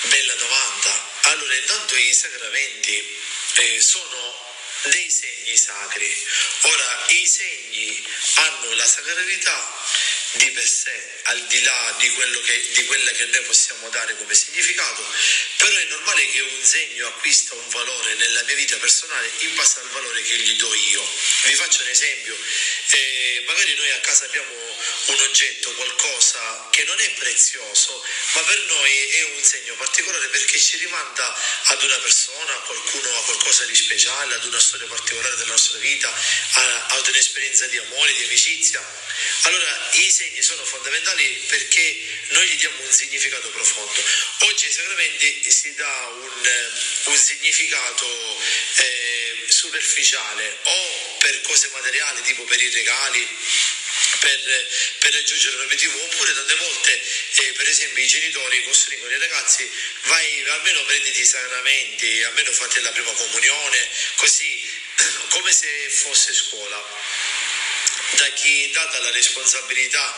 Bella 0.03 0.33
domanda. 0.35 1.09
Allora, 1.23 1.55
intanto 1.55 1.95
i 1.95 2.13
sacramenti 2.13 3.19
eh, 3.55 3.81
sono 3.81 4.45
dei 4.83 5.09
segni 5.09 5.57
sacri. 5.57 6.27
Ora, 6.61 7.05
i 7.09 7.27
segni 7.27 8.05
hanno 8.35 8.73
la 8.73 8.85
sacralità 8.85 9.75
di 10.37 10.51
per 10.51 10.67
sé, 10.67 11.19
al 11.23 11.45
di 11.47 11.61
là 11.61 11.95
di, 11.99 12.13
che, 12.45 12.67
di 12.71 12.85
quella 12.85 13.11
che 13.11 13.25
noi 13.25 13.41
possiamo 13.43 13.89
dare 13.89 14.15
come 14.17 14.33
significato, 14.33 15.05
però 15.57 15.75
è 15.75 15.83
normale 15.85 16.29
che 16.29 16.41
un 16.41 16.63
segno 16.63 17.07
acquista 17.07 17.55
un 17.55 17.69
valore 17.69 18.13
nella 18.15 18.43
mia 18.43 18.55
vita 18.55 18.77
personale 18.77 19.29
in 19.39 19.55
base 19.55 19.79
al 19.79 19.89
valore 19.89 20.21
che 20.21 20.35
gli 20.35 20.55
do 20.55 20.73
io. 20.73 21.07
Vi 21.43 21.53
faccio 21.55 21.81
un 21.81 21.89
esempio, 21.89 22.37
eh, 22.91 23.43
magari 23.45 23.75
noi 23.75 23.91
a 23.91 23.99
casa 23.99 24.25
abbiamo 24.25 24.53
un 25.07 25.19
oggetto, 25.21 25.73
qualcosa 25.73 26.69
che 26.71 26.83
non 26.83 26.99
è 26.99 27.09
prezioso, 27.11 28.03
ma 28.33 28.43
per 28.43 28.59
noi 28.67 29.09
è 29.09 29.23
un 29.35 29.43
segno 29.43 29.75
particolare 29.75 30.27
perché 30.27 30.59
ci 30.59 30.77
rimanda 30.77 31.35
ad 31.65 31.81
una 31.81 31.97
persona, 31.97 32.53
a 32.53 32.59
qualcuno, 32.59 33.17
a 33.17 33.23
qualcosa 33.23 33.65
di 33.65 33.75
speciale, 33.75 34.35
ad 34.35 34.45
una 34.45 34.59
storia 34.59 34.87
particolare 34.87 35.35
della 35.35 35.51
nostra 35.51 35.77
vita, 35.79 36.13
ad 36.89 37.07
un'esperienza 37.07 37.67
di 37.67 37.77
amore, 37.77 38.13
di 38.13 38.23
amicizia. 38.23 38.85
Allora 39.43 39.89
i 39.93 40.11
segni 40.11 40.26
sono 40.41 40.63
fondamentali 40.63 41.25
perché 41.47 41.99
noi 42.29 42.47
gli 42.47 42.57
diamo 42.57 42.81
un 42.81 42.91
significato 42.91 43.49
profondo. 43.49 44.03
Oggi 44.39 44.65
ai 44.65 44.71
sacramenti 44.71 45.51
si 45.51 45.73
dà 45.75 46.07
un, 46.13 46.71
un 47.05 47.17
significato 47.17 48.37
eh, 48.77 49.45
superficiale 49.47 50.57
o 50.63 51.15
per 51.19 51.41
cose 51.41 51.69
materiali, 51.73 52.21
tipo 52.21 52.43
per 52.43 52.61
i 52.61 52.69
regali, 52.69 53.27
per, 54.19 54.67
per, 54.99 55.13
raggiungere 55.13 55.55
un 55.55 55.63
obiettivo 55.63 56.01
oppure 56.03 56.33
tante 56.33 56.55
volte 56.55 57.01
eh, 57.35 57.53
per 57.53 57.67
esempio 57.67 58.03
i 58.03 58.07
genitori 58.07 58.63
costringono 58.63 59.13
i 59.13 59.19
ragazzi 59.19 59.69
vai 60.03 60.49
almeno 60.49 60.83
prenditi 60.85 61.19
i 61.21 61.25
sacramenti 61.25 62.23
almeno 62.23 62.51
fate 62.51 62.81
la 62.81 62.91
prima 62.91 63.11
comunione 63.11 63.89
così 64.15 64.69
come 65.29 65.51
se 65.51 65.67
fosse 65.89 66.33
scuola 66.33 66.85
da 68.15 68.29
chi 68.33 68.63
è 68.63 68.69
data 68.69 68.99
la 68.99 69.11
responsabilità. 69.11 70.15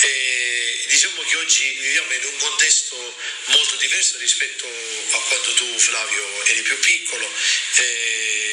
Eh, 0.00 0.84
diciamo 0.88 1.22
che 1.22 1.36
oggi 1.36 1.70
viviamo 1.80 2.12
in 2.12 2.24
un 2.24 2.36
contesto 2.38 3.16
molto 3.46 3.76
diverso 3.76 4.18
rispetto 4.18 4.66
a 4.66 5.18
quando 5.28 5.54
tu 5.54 5.78
Flavio 5.78 6.44
eri 6.46 6.62
più 6.62 6.78
piccolo. 6.78 7.30
Eh, 7.76 8.51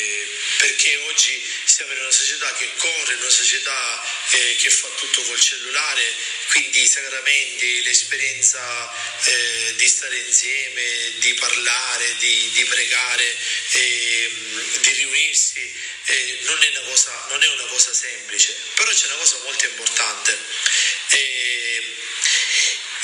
perché 0.58 0.96
oggi 1.08 1.42
siamo 1.66 1.94
in 1.94 2.00
una 2.00 2.12
società 2.12 2.54
che 2.54 2.70
corre, 2.78 3.14
in 3.14 3.20
una 3.20 3.30
società 3.30 4.04
eh, 4.32 4.56
che 4.58 4.70
fa 4.70 4.88
tutto 4.98 5.22
col 5.24 5.40
cellulare, 5.40 6.14
quindi 6.50 6.82
i 6.82 6.88
sacramenti, 6.88 7.84
l'esperienza 7.84 8.92
eh, 9.24 9.74
di 9.76 9.88
stare 9.88 10.18
insieme, 10.18 11.14
di 11.18 11.34
parlare, 11.36 12.16
di, 12.18 12.50
di 12.52 12.64
pregare, 12.66 13.38
eh, 13.72 14.32
di 14.82 14.92
riunirsi, 14.92 15.74
eh, 16.06 16.40
non, 16.44 16.62
è 16.64 16.72
cosa, 16.86 17.26
non, 17.30 17.44
è 17.44 17.48
una 17.48 17.66
cosa, 17.66 17.94
semplice, 17.94 18.56
però 18.76 18.92
c'è 18.92 19.06
una 19.08 19.16
cosa 19.16 19.38
molto 19.44 19.66
importante. 19.66 20.38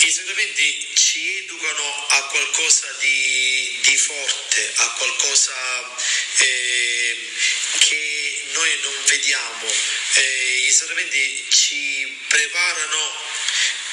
I 0.06 0.12
sacramenti 0.12 0.88
ci 0.94 1.38
educano 1.40 2.06
a 2.10 2.26
qualcosa 2.26 2.96
di, 3.00 3.80
di 3.82 3.98
forte, 3.98 4.72
a 4.76 4.90
qualcosa 5.00 5.98
eh, 6.38 7.18
che 7.80 8.44
noi 8.54 8.70
non 8.84 8.94
vediamo. 9.08 9.68
Eh, 10.14 10.66
I 10.68 10.72
sacramenti 10.72 11.46
ci 11.50 12.20
preparano 12.28 13.14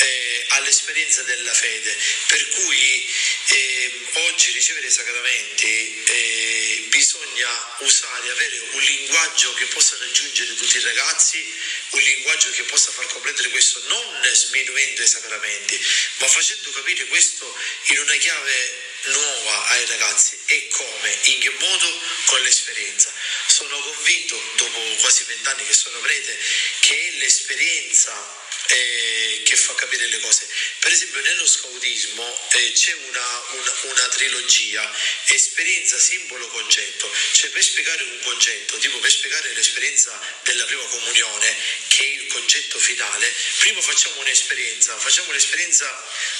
eh, 0.00 0.46
all'esperienza 0.48 1.22
della 1.22 1.54
fede, 1.54 1.96
per 2.26 2.46
cui 2.48 3.14
eh, 3.48 4.06
oggi 4.12 4.52
ricevere 4.52 4.86
i 4.86 4.90
sacramenti 4.90 6.02
eh, 6.04 6.84
bisogna 6.88 7.76
usare, 7.80 8.30
avere 8.30 8.58
un 8.72 8.80
linguaggio 8.80 9.52
che 9.54 9.66
possa 9.66 9.96
raggiungere 9.98 10.54
tutti 10.54 10.76
i 10.76 10.82
ragazzi, 10.82 11.44
un 11.90 12.00
linguaggio 12.00 12.50
che 12.50 12.62
possa 12.64 12.90
far 12.92 13.06
comprendere 13.06 13.48
questo 13.48 13.82
non 13.86 14.34
sminuendo 14.34 15.02
i 15.02 15.08
sacramenti, 15.08 15.84
ma 16.18 16.28
facendo 16.28 16.70
capire 16.70 17.06
questo 17.06 17.56
in 17.88 17.98
una 17.98 18.16
chiave 18.16 18.90
nuova 19.04 19.68
ai 19.68 19.86
ragazzi 19.86 20.38
e 20.46 20.68
come, 20.68 21.18
in 21.24 21.40
che 21.40 21.50
modo, 21.58 22.00
con 22.26 22.40
l'esperienza. 22.42 23.12
Sono 23.46 23.78
convinto, 23.80 24.40
dopo 24.56 24.78
quasi 25.00 25.24
vent'anni 25.24 25.66
che 25.66 25.74
sono 25.74 25.98
prete, 25.98 26.38
che 26.80 27.08
è 27.08 27.10
l'esperienza 27.18 28.40
eh, 28.68 29.42
che 29.44 29.56
fa 29.56 29.74
capire 29.74 30.06
le 30.06 30.20
cose. 30.20 30.48
Per 30.78 30.92
esempio 30.92 31.20
nello 31.20 31.46
scautismo 31.46 32.48
eh, 32.52 32.72
c'è 32.72 32.92
una, 32.92 33.31
una, 33.52 33.72
una, 33.82 34.08
trilogia, 34.08 34.94
esperienza, 35.26 35.98
simbolo, 35.98 36.46
concetto. 36.48 37.10
Cioè 37.32 37.50
per 37.50 37.62
spiegare 37.62 38.02
un 38.02 38.20
concetto, 38.22 38.78
tipo 38.78 38.98
per 38.98 39.10
spiegare 39.10 39.52
l'esperienza 39.54 40.18
della 40.42 40.64
prima 40.64 40.84
comunione, 40.84 41.56
che 41.88 42.04
è 42.04 42.08
il 42.08 42.26
concetto 42.26 42.78
finale, 42.78 43.32
prima 43.58 43.80
facciamo 43.80 44.20
un'esperienza, 44.20 44.96
facciamo 44.98 45.32
l'esperienza 45.32 45.86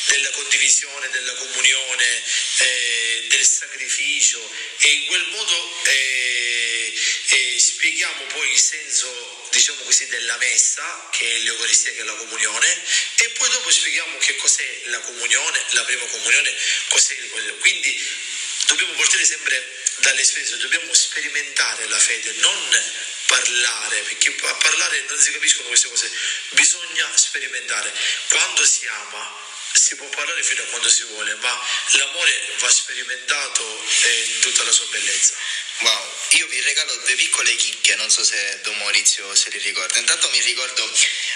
della 0.06 0.30
condivisione, 0.30 1.10
della 1.10 1.34
comunione, 1.34 2.24
eh, 2.58 3.24
del 3.28 3.46
sacrificio 3.46 4.40
e 4.78 4.88
in 4.88 5.06
quel 5.06 5.26
modo 5.28 5.82
eh, 5.84 6.92
eh, 7.28 7.58
spieghiamo 7.58 8.24
poi 8.26 8.50
il 8.50 8.60
senso 8.60 9.31
diciamo 9.52 9.82
così, 9.82 10.06
della 10.06 10.36
messa, 10.38 11.08
che 11.12 11.36
è 11.36 11.38
l'Eucaristia, 11.38 11.92
che 11.92 12.00
è 12.00 12.04
la 12.04 12.14
comunione, 12.14 12.82
e 13.16 13.28
poi 13.30 13.50
dopo 13.50 13.70
spieghiamo 13.70 14.16
che 14.18 14.34
cos'è 14.36 14.80
la 14.84 14.98
comunione, 15.00 15.64
la 15.70 15.84
prima 15.84 16.04
comunione, 16.06 16.54
cos'è 16.88 17.14
il 17.14 17.56
Quindi 17.60 18.06
dobbiamo 18.72 18.92
partire 18.94 19.24
sempre 19.24 19.80
dall'esperienza, 19.96 20.56
dobbiamo 20.56 20.92
sperimentare 20.94 21.86
la 21.88 21.98
fede, 21.98 22.32
non 22.38 22.84
parlare, 23.26 24.00
perché 24.00 24.34
a 24.42 24.54
parlare 24.54 25.04
non 25.08 25.20
si 25.20 25.30
capiscono 25.32 25.68
queste 25.68 25.88
cose, 25.88 26.10
bisogna 26.50 27.10
sperimentare. 27.16 27.92
Quando 28.28 28.64
si 28.64 28.86
ama 28.86 29.40
si 29.74 29.94
può 29.96 30.06
parlare 30.08 30.42
fino 30.42 30.62
a 30.62 30.66
quando 30.66 30.90
si 30.90 31.02
vuole, 31.04 31.34
ma 31.36 31.66
l'amore 31.92 32.42
va 32.58 32.70
sperimentato 32.70 33.84
in 34.26 34.40
tutta 34.40 34.64
la 34.64 34.72
sua 34.72 34.84
bellezza. 34.86 35.34
Wow, 35.80 36.14
io 36.30 36.46
vi 36.46 36.60
regalo 36.60 36.94
due 36.96 37.14
piccole 37.14 37.56
chicche, 37.56 37.94
non 37.96 38.10
so 38.10 38.22
se 38.22 38.60
Don 38.62 38.76
Maurizio 38.76 39.34
se 39.34 39.48
li 39.50 39.58
ricorda. 39.58 39.98
Intanto 39.98 40.28
mi 40.30 40.40
ricordo 40.40 40.90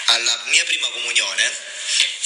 alla 0.05 0.43
mia 0.47 0.63
prima 0.65 0.87
comunione 0.89 1.51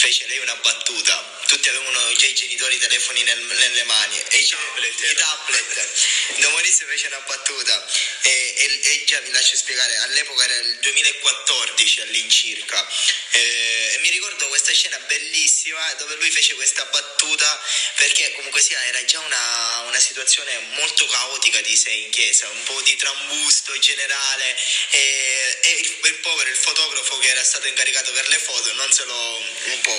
fece 0.01 0.25
lei 0.25 0.39
una 0.39 0.55
battuta. 0.55 1.39
Tutti 1.45 1.69
avevano 1.69 2.11
già 2.13 2.25
i 2.25 2.33
genitori 2.33 2.75
i 2.75 2.79
telefoni 2.79 3.21
nel, 3.21 3.39
nelle 3.39 3.83
mani 3.83 4.17
e 4.17 4.37
i 4.37 4.47
tablet. 4.47 5.11
I 5.11 5.13
tablet. 5.13 6.49
Maurizio 6.61 6.85
fece 6.85 7.07
una 7.07 7.19
battuta 7.19 7.85
e, 8.21 8.53
e, 8.55 8.79
e, 8.83 9.03
già 9.05 9.19
vi 9.19 9.31
lascio 9.31 9.55
spiegare, 9.55 9.95
all'epoca 9.97 10.43
era 10.43 10.55
il 10.57 10.77
2014 10.79 12.01
all'incirca. 12.01 12.87
E, 13.31 13.91
e 13.93 13.99
mi 14.01 14.09
ricordo 14.09 14.47
questa 14.47 14.73
scena 14.73 14.97
bellissima 14.99 15.93
dove 15.93 16.15
lui 16.15 16.29
fece 16.29 16.53
questa 16.55 16.83
battuta 16.85 17.63
perché 17.97 18.31
comunque 18.33 18.61
sia 18.61 18.83
era 18.85 19.03
già 19.05 19.19
una, 19.19 19.83
una 19.87 19.99
situazione 19.99 20.57
molto 20.75 21.05
caotica 21.05 21.61
di 21.61 21.75
sé 21.75 21.91
in 21.91 22.09
chiesa, 22.11 22.47
un 22.49 22.63
po' 22.63 22.81
di 22.81 22.95
trambusto 22.95 23.77
generale 23.79 24.57
e, 24.91 25.59
e 25.61 25.71
il, 25.79 25.99
il 26.03 26.15
povero, 26.19 26.49
il 26.49 26.55
fotografo 26.55 27.17
che 27.19 27.29
era 27.29 27.43
stato 27.43 27.67
incaricato 27.67 28.11
per 28.11 28.27
le 28.29 28.39
foto 28.39 28.73
non 28.73 28.91
se 28.91 29.03
lo 29.05 29.37
un 29.63 29.81
po' 29.81 29.90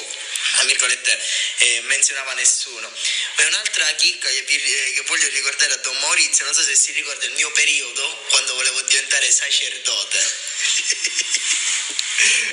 a 0.56 0.64
virgolette 0.64 1.18
eh, 1.58 1.80
menzionava 1.82 2.32
nessuno. 2.34 2.92
E 3.36 3.44
un'altra 3.44 3.86
chicca 3.94 4.28
che, 4.28 4.42
vi, 4.42 4.56
eh, 4.56 4.92
che, 4.92 5.02
voglio 5.02 5.28
ricordare 5.28 5.72
a 5.72 5.76
Don 5.76 5.96
Maurizio, 5.98 6.44
non 6.44 6.54
so 6.54 6.62
se 6.62 6.74
si 6.74 6.90
ricorda 6.92 7.24
il 7.24 7.32
mio 7.32 7.50
periodo 7.52 8.26
quando 8.30 8.54
volevo 8.54 8.80
diventare 8.82 9.30
sacerdote. 9.30 10.18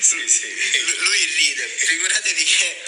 sì, 0.02 0.28
sì. 0.28 0.56
Lui 1.00 1.26
ride, 1.26 1.68
figuratevi 1.68 2.44
che 2.44 2.82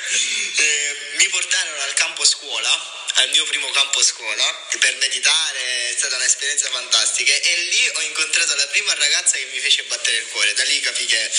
eh, 0.58 0.96
mi 1.16 1.28
portarono 1.30 1.82
al 1.82 1.94
campo 1.94 2.26
scuola 2.26 3.00
al 3.16 3.30
mio 3.30 3.44
primo 3.46 3.70
campo 3.72 4.02
scuola 4.02 4.68
per 4.80 4.96
meditare, 4.96 5.90
è 5.90 5.96
stata 5.98 6.16
un'esperienza 6.16 6.70
fantastica 6.70 7.34
e 7.34 7.56
lì 7.70 7.92
ho 7.96 8.02
incontrato 8.02 8.56
la 8.56 8.68
prima 8.68 8.94
ragazza 8.96 9.38
che 9.38 9.46
mi 9.46 9.60
fece 9.60 9.84
battere 9.84 10.18
il 10.18 10.28
cuore, 10.28 10.54
da 10.54 10.64
lì 10.64 10.80
capì 10.80 11.06
che 11.06 11.32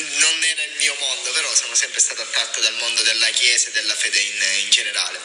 non 0.00 0.44
era 0.44 0.62
il 0.62 0.76
mio 0.76 0.94
mondo, 0.98 1.32
però 1.32 1.54
sono 1.54 1.74
sempre 1.74 2.00
stato 2.00 2.22
attratto 2.22 2.60
dal 2.60 2.74
mondo 2.74 3.02
della 3.02 3.28
Chiesa 3.30 3.68
e 3.68 3.72
della 3.72 3.94
fede 3.94 4.18
in, 4.18 4.42
in 4.62 4.70
generale. 4.70 5.20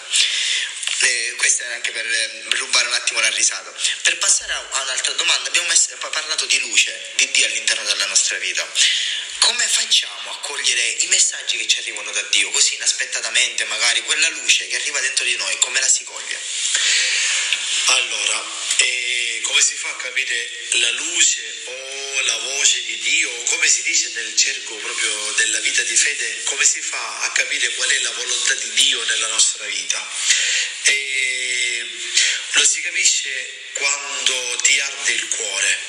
Eh, 1.04 1.34
questo 1.38 1.64
era 1.64 1.74
anche 1.74 1.92
per 1.92 2.06
eh, 2.06 2.44
rubare 2.50 2.88
un 2.88 2.94
attimo 2.94 3.20
la 3.22 3.30
risata. 3.30 3.74
Per 4.04 4.18
passare 4.20 4.54
a 4.54 4.82
un'altra 4.84 5.14
domanda, 5.14 5.50
abbiamo 5.50 5.68
mess- 5.68 5.96
parlato 5.98 6.46
di 6.46 6.60
luce, 6.60 7.12
di 7.16 7.32
Dio 7.32 7.46
all'interno 7.46 7.84
della 7.84 8.06
nostra 8.06 8.38
vita. 8.38 8.68
Come 9.40 9.68
facciamo 9.68 10.30
a 10.30 10.38
cogliere 10.42 10.82
i 11.00 11.08
messaggi 11.08 11.58
che 11.58 11.68
ci 11.68 11.80
arrivano 11.80 12.12
da 12.12 12.22
Dio, 12.30 12.52
così 12.52 12.76
inaspettatamente, 12.76 13.66
magari 13.66 14.04
quella 14.04 14.30
luce 14.30 14.68
che 14.68 14.76
arriva 14.76 15.00
dentro 15.00 15.26
di 15.26 15.36
noi, 15.36 15.58
come 15.58 15.80
la 15.80 15.90
si 15.90 16.04
coglie? 16.04 16.40
Allora, 17.86 18.46
eh, 18.78 19.42
come 19.44 19.62
si 19.62 19.76
fa 19.76 19.90
a 19.90 19.96
capire 19.96 20.50
la 20.74 20.92
luce 20.92 21.62
o 21.66 21.91
la 22.22 22.38
voce 22.38 22.84
di 22.84 22.98
Dio, 23.00 23.30
come 23.44 23.68
si 23.68 23.82
dice 23.84 24.12
nel 24.14 24.36
cerco 24.36 24.76
proprio 24.76 25.32
della 25.38 25.60
vita 25.60 25.82
di 25.84 25.96
fede, 25.96 26.44
come 26.44 26.66
si 26.66 26.82
fa 26.82 27.22
a 27.22 27.32
capire 27.32 27.74
qual 27.76 27.90
è 27.90 28.00
la 28.00 28.12
volontà 28.12 28.54
di 28.56 28.72
Dio 28.72 29.04
nella 29.06 29.28
nostra 29.28 29.66
vita? 29.66 30.10
E 30.84 31.88
lo 32.54 32.66
si 32.66 32.82
capisce 32.82 33.60
quando 33.74 34.60
ti 34.62 34.80
arde 34.80 35.12
il 35.14 35.28
cuore. 35.28 35.80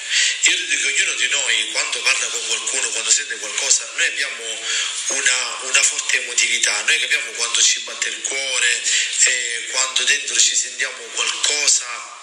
Io 0.43 0.57
credo 0.57 0.77
che 0.77 0.87
ognuno 0.87 1.15
di 1.15 1.29
noi, 1.29 1.71
quando 1.73 2.01
parla 2.03 2.27
con 2.29 2.47
qualcuno, 2.47 2.91
quando 2.91 3.11
sente 3.11 3.37
qualcosa, 3.37 3.91
noi 3.97 4.07
abbiamo 4.07 4.61
una, 5.09 5.59
una 5.63 5.83
forte 5.83 6.23
emotività, 6.23 6.83
noi 6.83 6.99
capiamo 7.01 7.31
quando 7.33 7.63
ci 7.63 7.81
batte 7.81 8.09
il 8.09 8.21
cuore, 8.23 8.83
eh, 9.25 9.67
quando 9.71 10.05
dentro 10.05 10.39
ci 10.41 10.57
sentiamo 10.57 11.03
qualcosa 11.15 12.21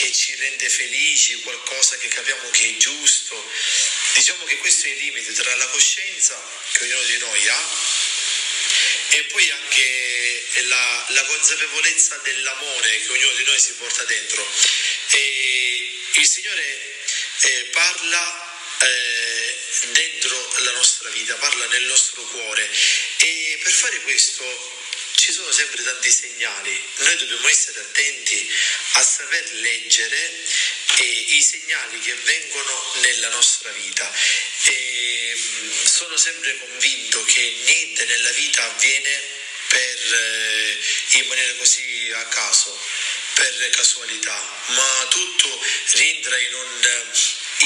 che 0.00 0.12
ci 0.12 0.34
rende 0.34 0.70
felici, 0.70 1.42
qualcosa 1.42 1.98
che 1.98 2.08
capiamo 2.08 2.48
che 2.50 2.70
è 2.70 2.76
giusto. 2.78 3.36
Diciamo 4.14 4.44
che 4.44 4.56
questo 4.56 4.86
è 4.86 4.90
il 4.90 4.96
limite 4.96 5.32
tra 5.34 5.54
la 5.56 5.66
coscienza 5.66 6.40
che 6.72 6.84
ognuno 6.84 7.02
di 7.02 7.18
noi 7.18 7.48
ha 7.48 7.68
e 9.10 9.24
poi 9.24 9.50
anche 9.50 10.44
la, 10.62 11.06
la 11.08 11.24
consapevolezza 11.24 12.16
dell'amore 12.18 13.00
che 13.02 13.12
ognuno 13.12 13.34
di 13.34 13.44
noi 13.44 13.60
si 13.60 13.72
porta 13.74 14.02
dentro. 14.04 14.50
E 15.08 16.00
il 16.12 16.28
Signore 16.28 17.04
eh, 17.40 17.64
parla 17.72 18.58
eh, 18.80 19.58
dentro 19.92 20.54
la 20.60 20.72
nostra 20.72 21.10
vita, 21.10 21.34
parla 21.34 21.66
nel 21.66 21.84
nostro 21.84 22.22
cuore 22.22 22.70
e 23.18 23.60
per 23.62 23.72
fare 23.72 24.00
questo 24.00 24.78
ci 25.30 25.36
sono 25.36 25.52
sempre 25.52 25.84
tanti 25.84 26.10
segnali, 26.10 26.82
noi 26.96 27.16
dobbiamo 27.18 27.46
essere 27.46 27.78
attenti 27.78 28.52
a 28.94 29.02
saper 29.04 29.52
leggere 29.52 30.44
eh, 30.96 31.04
i 31.04 31.40
segnali 31.40 32.00
che 32.00 32.14
vengono 32.24 32.92
nella 32.96 33.28
nostra 33.28 33.70
vita. 33.70 34.12
E 34.64 35.32
mm, 35.36 35.84
sono 35.84 36.16
sempre 36.16 36.58
convinto 36.58 37.24
che 37.26 37.54
niente 37.64 38.06
nella 38.06 38.32
vita 38.32 38.64
avviene 38.64 39.22
per, 39.68 40.14
eh, 40.14 40.78
in 41.18 41.26
maniera 41.28 41.54
così 41.54 42.10
a 42.12 42.24
caso, 42.26 42.76
per 43.34 43.70
casualità, 43.70 44.64
ma 44.66 45.06
tutto 45.10 45.64
rientra 45.92 46.36
in 46.38 46.54
un, 46.54 47.12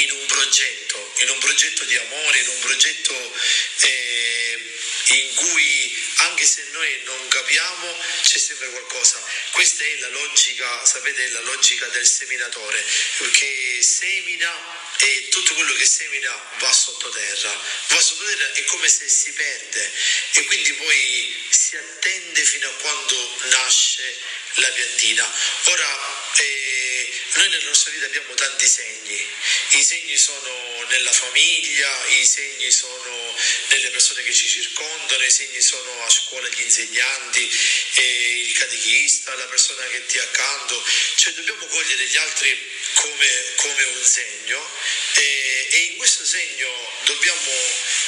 in 0.02 0.10
un 0.10 0.26
progetto, 0.26 1.14
in 1.20 1.30
un 1.30 1.38
progetto 1.38 1.84
di 1.84 1.96
amore, 1.96 2.38
in 2.40 2.48
un 2.48 2.58
progetto 2.58 3.32
eh, 3.80 4.73
in 5.06 5.34
cui 5.34 6.02
anche 6.16 6.46
se 6.46 6.64
noi 6.72 7.00
non 7.04 7.28
capiamo 7.28 7.96
c'è 8.22 8.38
sempre 8.38 8.70
qualcosa. 8.70 9.22
Questa 9.50 9.84
è 9.84 9.96
la 9.96 10.08
logica, 10.08 10.84
sapete, 10.84 11.28
la 11.28 11.40
logica 11.40 11.86
del 11.88 12.06
seminatore, 12.06 12.84
che 13.32 13.78
semina 13.82 14.82
e 14.96 15.28
tutto 15.28 15.54
quello 15.54 15.74
che 15.74 15.86
semina 15.86 16.30
va 16.58 16.72
sottoterra, 16.72 17.60
va 17.88 18.00
sottoterra 18.00 18.52
è 18.52 18.64
come 18.64 18.88
se 18.88 19.08
si 19.08 19.32
perde 19.32 19.92
e 20.34 20.44
quindi 20.44 20.72
poi 20.74 21.46
si 21.50 21.76
attende 21.76 22.44
fino 22.44 22.68
a 22.68 22.72
quando 22.72 23.38
nasce 23.50 24.16
la 24.54 24.68
piantina. 24.68 25.30
Ora, 25.64 26.32
eh, 26.36 27.20
noi 27.34 27.48
nella 27.48 27.68
nostra 27.68 27.90
vita 27.90 28.06
abbiamo 28.06 28.34
tanti 28.34 28.68
segni, 28.68 29.26
i 29.70 29.82
segni 29.82 30.16
sono 30.16 30.86
nella 30.88 31.12
famiglia, 31.12 32.06
i 32.06 32.24
segni 32.24 32.70
sono 32.70 33.36
nelle 33.70 33.90
persone 33.90 34.22
che 34.22 34.32
ci 34.32 34.48
circondano, 34.48 34.93
i 35.26 35.30
segni 35.30 35.60
sono 35.60 36.04
a 36.04 36.10
scuola 36.10 36.48
gli 36.48 36.60
insegnanti, 36.60 37.50
eh, 37.94 38.40
il 38.46 38.52
catechista, 38.58 39.34
la 39.34 39.46
persona 39.46 39.86
che 39.86 40.06
ti 40.06 40.18
accanto, 40.18 40.84
cioè 41.16 41.32
dobbiamo 41.32 41.66
cogliere 41.66 42.04
gli 42.04 42.16
altri 42.16 42.72
come, 42.94 43.44
come 43.56 43.82
un 43.84 44.04
segno 44.04 44.70
e, 45.14 45.68
e 45.70 45.78
in 45.90 45.96
questo 45.96 46.24
segno 46.24 46.68
dobbiamo, 47.04 47.52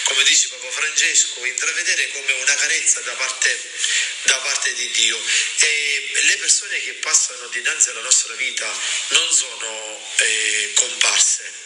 come 0.04 0.24
dice 0.24 0.48
Papa 0.48 0.70
Francesco, 0.70 1.44
intravedere 1.44 2.08
come 2.10 2.32
una 2.32 2.54
carezza 2.54 3.00
da 3.00 3.12
parte, 3.12 3.60
da 4.24 4.36
parte 4.38 4.74
di 4.74 4.90
Dio. 4.90 5.18
E 5.60 6.10
le 6.22 6.36
persone 6.36 6.80
che 6.82 6.92
passano 6.94 7.46
dinanzi 7.48 7.90
alla 7.90 8.00
nostra 8.02 8.34
vita 8.34 8.70
non 9.08 9.32
sono 9.32 10.12
eh, 10.18 10.72
comparse. 10.74 11.64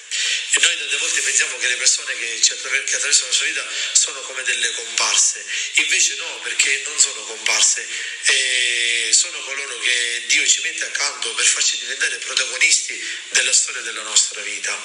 E 0.53 0.59
noi 0.59 0.79
tante 0.79 0.97
volte 0.97 1.21
pensiamo 1.23 1.57
che 1.59 1.69
le 1.69 1.77
persone 1.77 2.19
che, 2.19 2.41
ci 2.43 2.49
che 2.49 2.55
attraversano 2.55 3.07
la 3.09 3.27
nostra 3.27 3.47
vita 3.47 3.69
sono 3.93 4.21
come 4.23 4.43
delle 4.43 4.73
comparse, 4.73 5.45
invece 5.75 6.17
no, 6.17 6.41
perché 6.43 6.83
non 6.87 6.99
sono 6.99 7.23
comparse, 7.23 7.87
e 8.25 9.11
sono 9.13 9.39
coloro 9.45 9.79
che 9.79 10.23
Dio 10.27 10.45
ci 10.45 10.61
mette 10.63 10.87
accanto 10.87 11.33
per 11.35 11.45
farci 11.45 11.79
diventare 11.79 12.17
protagonisti 12.17 13.01
della 13.29 13.53
storia 13.53 13.83
della 13.83 14.03
nostra 14.03 14.41
vita. 14.43 14.77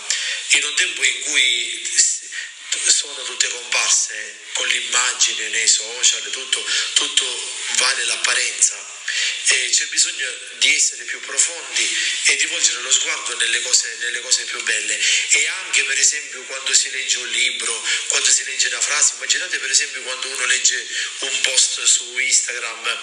In 0.49 0.63
un 0.65 0.75
tempo 0.75 1.04
in 1.04 1.19
cui 1.21 1.93
sono 2.86 3.23
tutte 3.23 3.49
comparse 3.49 4.38
con 4.54 4.67
l'immagine 4.67 5.47
nei 5.49 5.67
social, 5.67 6.30
tutto, 6.30 6.63
tutto 6.93 7.54
vale 7.78 8.06
l'apparenza 8.06 8.94
e 9.47 9.69
c'è 9.69 9.86
bisogno 9.88 10.27
di 10.58 10.73
essere 10.73 11.03
più 11.03 11.19
profondi 11.19 11.97
e 12.25 12.36
di 12.36 12.45
volgere 12.45 12.81
lo 12.81 12.91
sguardo 12.91 13.36
nelle 13.38 13.62
cose, 13.62 13.95
nelle 13.99 14.19
cose 14.21 14.43
più 14.43 14.62
belle. 14.63 14.99
E 15.29 15.47
anche 15.47 15.84
per 15.84 15.97
esempio 15.97 16.41
quando 16.43 16.73
si 16.73 16.89
legge 16.89 17.17
un 17.17 17.29
libro, 17.29 17.88
quando 18.08 18.29
si 18.31 18.43
legge 18.45 18.67
una 18.67 18.81
frase, 18.81 19.13
immaginate 19.15 19.60
per 19.60 19.69
esempio 19.69 20.01
quando 20.01 20.27
uno 20.29 20.45
legge 20.45 20.88
un 21.19 21.41
post 21.41 21.84
su 21.84 22.17
Instagram, 22.17 22.99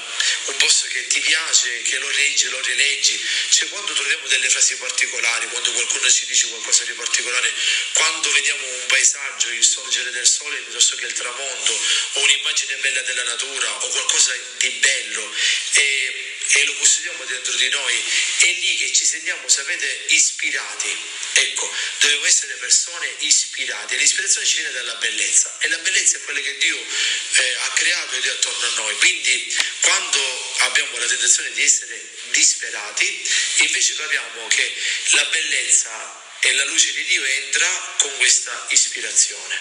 un 0.46 0.56
post 0.56 0.88
che 0.88 1.06
ti 1.06 1.20
piace, 1.20 1.82
che 1.82 1.98
lo 1.98 2.10
leggi, 2.10 2.48
lo 2.48 2.60
rileggi, 2.60 3.20
cioè 3.50 3.68
quando 3.68 3.92
troviamo 3.92 4.26
delle 4.26 4.48
frasi 4.50 4.74
particolari, 4.76 5.46
quando 5.48 5.72
qualcuno 5.72 6.10
ci 6.10 6.26
dice 6.26 6.48
qualcosa 6.48 6.84
di 6.84 6.92
particolare, 6.92 7.52
quando 7.92 8.32
vediamo 8.32 8.66
un 8.66 8.86
paesaggio, 8.86 9.50
il 9.50 9.61
sorgere 9.72 10.10
del 10.10 10.26
sole 10.26 10.58
piuttosto 10.58 10.96
che 10.96 11.06
il 11.06 11.12
tramonto, 11.12 11.72
o 12.12 12.20
un'immagine 12.20 12.74
bella 12.76 13.00
della 13.02 13.24
natura, 13.24 13.84
o 13.84 13.88
qualcosa 13.88 14.34
di 14.58 14.68
bello, 14.70 15.34
e 15.72 16.32
e 16.54 16.64
lo 16.64 16.74
custodiamo 16.74 17.24
dentro 17.24 17.54
di 17.54 17.68
noi, 17.70 18.04
è 18.40 18.52
lì 18.60 18.76
che 18.76 18.92
ci 18.92 19.06
sentiamo, 19.06 19.48
sapete, 19.48 20.04
ispirati. 20.08 20.96
Ecco, 21.34 21.74
dobbiamo 22.00 22.26
essere 22.26 22.54
persone 22.54 23.10
ispirate. 23.20 23.96
L'ispirazione 23.96 24.46
ci 24.46 24.56
viene 24.56 24.72
dalla 24.72 24.94
bellezza 24.96 25.56
e 25.60 25.68
la 25.68 25.78
bellezza 25.78 26.18
è 26.18 26.20
quella 26.22 26.40
che 26.40 26.56
Dio 26.58 26.76
eh, 26.76 27.54
ha 27.54 27.70
creato 27.70 28.16
ed 28.16 28.26
è 28.26 28.28
attorno 28.28 28.66
a 28.66 28.70
noi. 28.82 28.96
Quindi 28.96 29.56
quando 29.80 30.54
abbiamo 30.58 30.98
la 30.98 31.06
tentazione 31.06 31.52
di 31.52 31.62
essere 31.62 32.06
disperati, 32.32 33.30
invece 33.58 33.94
capiamo 33.94 34.46
che 34.48 34.74
la 35.12 35.24
bellezza 35.24 36.20
e 36.44 36.52
la 36.54 36.64
luce 36.64 36.92
di 36.92 37.04
Dio 37.04 37.24
entra 37.24 37.68
con 37.98 38.16
questa 38.16 38.66
ispirazione. 38.70 39.60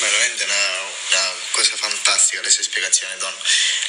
Veramente 0.00 0.44
una, 0.44 0.80
una 1.12 1.34
cosa 1.52 1.76
fantastica 1.76 2.42
le 2.42 2.50
sue 2.50 2.62
spiegazioni, 2.62 3.16
Don. 3.16 3.34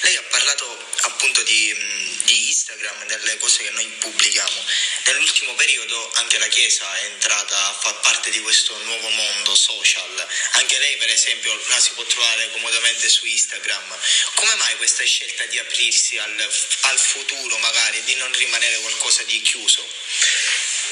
Lei 0.01 0.15
ha 0.15 0.23
parlato 0.23 0.87
appunto 1.01 1.43
di, 1.43 1.75
di, 2.23 2.47
Instagram, 2.47 3.05
delle 3.05 3.37
cose 3.37 3.63
che 3.63 3.69
noi 3.71 3.85
pubblichiamo. 3.99 4.65
Nell'ultimo 5.07 5.55
periodo 5.55 6.11
anche 6.15 6.37
la 6.37 6.47
Chiesa 6.47 6.99
è 6.99 7.03
entrata 7.03 7.67
a 7.67 7.73
far 7.73 7.99
parte 7.99 8.29
di 8.29 8.39
questo 8.39 8.77
nuovo 8.77 9.09
mondo 9.09 9.53
social. 9.53 10.27
Anche 10.53 10.79
lei, 10.79 10.95
per 10.97 11.09
esempio, 11.09 11.53
la 11.67 11.79
si 11.81 11.91
può 11.91 12.03
trovare 12.05 12.49
comodamente 12.51 13.09
su 13.09 13.25
Instagram. 13.25 13.97
Come 14.35 14.55
mai 14.55 14.77
questa 14.77 15.03
scelta 15.03 15.43
di 15.45 15.59
aprirsi 15.59 16.17
al, 16.17 16.49
al 16.81 16.99
futuro, 16.99 17.57
magari, 17.57 18.01
di 18.03 18.15
non 18.15 18.31
rimanere 18.31 18.77
qualcosa 18.77 19.23
di 19.23 19.41
chiuso? 19.41 19.85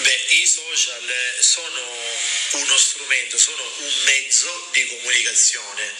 Beh, 0.01 0.25
i 0.29 0.47
social 0.47 1.35
sono 1.39 2.07
uno 2.51 2.77
strumento, 2.77 3.37
sono 3.37 3.73
un 3.79 3.93
mezzo 4.03 4.69
di 4.71 4.87
comunicazione. 4.87 5.93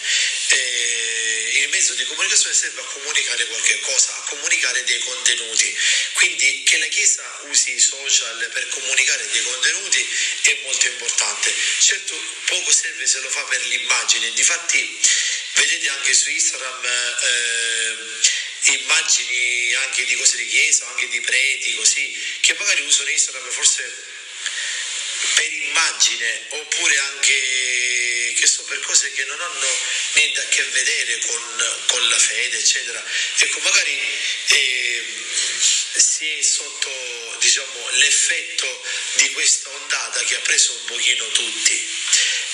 Eh, 0.48 1.60
il 1.62 1.68
mezzo 1.68 1.92
di 1.92 2.04
comunicazione 2.06 2.54
serve 2.54 2.80
a 2.80 2.84
comunicare 2.84 3.46
qualche 3.46 3.78
cosa, 3.80 4.16
a 4.16 4.20
comunicare 4.22 4.84
dei 4.84 4.98
contenuti. 5.00 5.76
Quindi 6.14 6.62
che 6.62 6.78
la 6.78 6.86
Chiesa 6.86 7.40
usi 7.42 7.74
i 7.74 7.78
social 7.78 8.48
per 8.52 8.68
comunicare 8.68 9.28
dei 9.28 9.42
contenuti 9.42 10.08
è 10.44 10.58
molto 10.62 10.86
importante. 10.86 11.54
Certo, 11.80 12.18
poco 12.46 12.72
serve 12.72 13.06
se 13.06 13.20
lo 13.20 13.28
fa 13.28 13.42
per 13.44 13.62
l'immagine. 13.66 14.32
Difatti, 14.32 14.98
vedete 15.54 15.88
anche 15.90 16.14
su 16.14 16.30
Instagram. 16.30 16.86
Eh, 16.86 18.39
immagini 18.64 19.74
anche 19.74 20.04
di 20.04 20.14
cose 20.16 20.36
di 20.36 20.46
chiesa, 20.46 20.86
anche 20.88 21.08
di 21.08 21.20
preti, 21.20 21.74
così, 21.74 22.38
che 22.40 22.54
magari 22.54 22.82
usano 22.82 23.08
Instagram 23.08 23.50
forse 23.50 24.08
per 25.34 25.52
immagine 25.52 26.46
oppure 26.48 26.98
anche 26.98 28.34
che 28.40 28.46
so, 28.46 28.62
per 28.64 28.80
cose 28.80 29.12
che 29.12 29.24
non 29.24 29.40
hanno 29.40 29.78
niente 30.14 30.40
a 30.40 30.48
che 30.48 30.62
vedere 30.62 31.18
con, 31.18 31.82
con 31.88 32.08
la 32.08 32.18
fede, 32.18 32.58
eccetera. 32.58 33.04
Ecco, 33.38 33.60
magari 33.60 34.00
eh, 34.48 35.04
si 35.94 36.38
è 36.38 36.42
sotto 36.42 37.36
diciamo, 37.38 37.90
l'effetto 37.90 38.82
di 39.14 39.30
questa 39.32 39.68
ondata 39.70 40.22
che 40.24 40.36
ha 40.36 40.40
preso 40.40 40.72
un 40.72 40.84
pochino 40.84 41.28
tutti. 41.28 41.88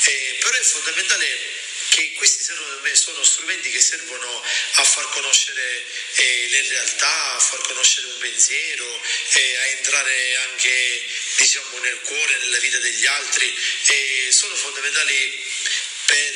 Eh, 0.09 0.37
però 0.41 0.57
è 0.57 0.63
fondamentale 0.63 1.65
che 1.89 2.13
questi 2.13 2.45
sono 2.45 3.25
strumenti 3.25 3.71
che 3.71 3.81
servono 3.81 4.43
a 4.75 4.85
far 4.85 5.09
conoscere 5.11 5.85
eh, 6.17 6.47
le 6.51 6.69
realtà, 6.69 7.33
a 7.35 7.41
far 7.41 7.61
conoscere 7.63 8.07
un 8.07 8.19
pensiero, 8.19 9.03
eh, 9.33 9.57
a 9.57 9.67
entrare 9.67 10.37
anche 10.37 11.05
diciamo, 11.37 11.79
nel 11.79 12.01
cuore, 12.01 12.39
nella 12.39 12.59
vita 12.59 12.79
degli 12.79 13.07
altri, 13.07 13.53
eh, 13.87 14.29
sono 14.31 14.55
fondamentali 14.55 15.45
per 16.07 16.33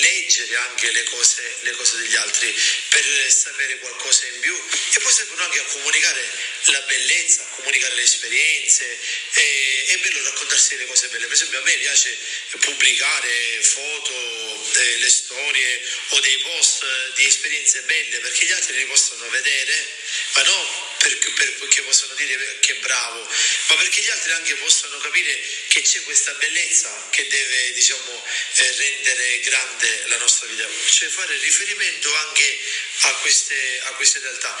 leggere 0.00 0.56
anche 0.56 0.90
le 0.90 1.04
cose, 1.04 1.56
le 1.60 1.72
cose, 1.72 1.96
degli 1.98 2.14
altri, 2.14 2.54
per 2.88 3.32
sapere 3.32 3.78
qualcosa 3.78 4.26
in 4.26 4.40
più 4.40 4.54
e 4.54 5.00
poi 5.00 5.12
servono 5.12 5.42
anche 5.42 5.58
a 5.58 5.64
comunicare 5.64 6.30
la 6.66 6.80
bellezza, 6.82 7.42
a 7.42 7.46
comunicare 7.56 7.94
le 7.94 8.02
esperienze. 8.02 8.98
E, 9.32 9.84
è 9.88 9.98
bello 9.98 10.22
raccontarsi 10.22 10.76
le 10.76 10.86
cose 10.86 11.08
belle. 11.08 11.26
Per 11.26 11.34
esempio 11.34 11.58
a 11.58 11.62
me 11.62 11.74
piace 11.76 12.16
pubblicare 12.60 13.62
foto, 13.62 14.70
eh, 14.74 14.98
le 14.98 15.10
storie 15.10 15.80
o 16.08 16.20
dei 16.20 16.38
post 16.38 16.86
di 17.14 17.26
esperienze 17.26 17.80
belle 17.82 18.18
perché 18.18 18.46
gli 18.46 18.52
altri 18.52 18.76
li 18.76 18.86
possono 18.86 19.28
vedere, 19.30 19.86
ma 20.34 20.42
non 20.42 20.90
perché, 21.02 21.30
perché 21.30 21.82
possono 21.82 22.14
dire 22.14 22.58
che 22.60 22.74
bravo, 22.76 23.28
ma 23.68 23.76
perché 23.76 24.02
gli 24.02 24.10
altri 24.10 24.32
anche 24.32 24.54
possano 24.54 24.98
capire 24.98 25.42
che 25.66 25.82
c'è 25.82 26.00
questa 26.02 26.32
bellezza 26.34 27.08
che 27.10 27.26
deve 27.26 27.72
diciamo, 27.72 28.24
eh, 28.54 28.72
rendere 28.76 29.40
grande 29.40 30.04
la 30.06 30.18
nostra 30.18 30.46
vita, 30.46 30.64
cioè 30.90 31.08
fare 31.08 31.36
riferimento 31.38 32.14
anche 32.14 32.58
a 33.00 33.14
queste, 33.14 33.80
a 33.84 33.92
queste 33.94 34.20
realtà. 34.20 34.56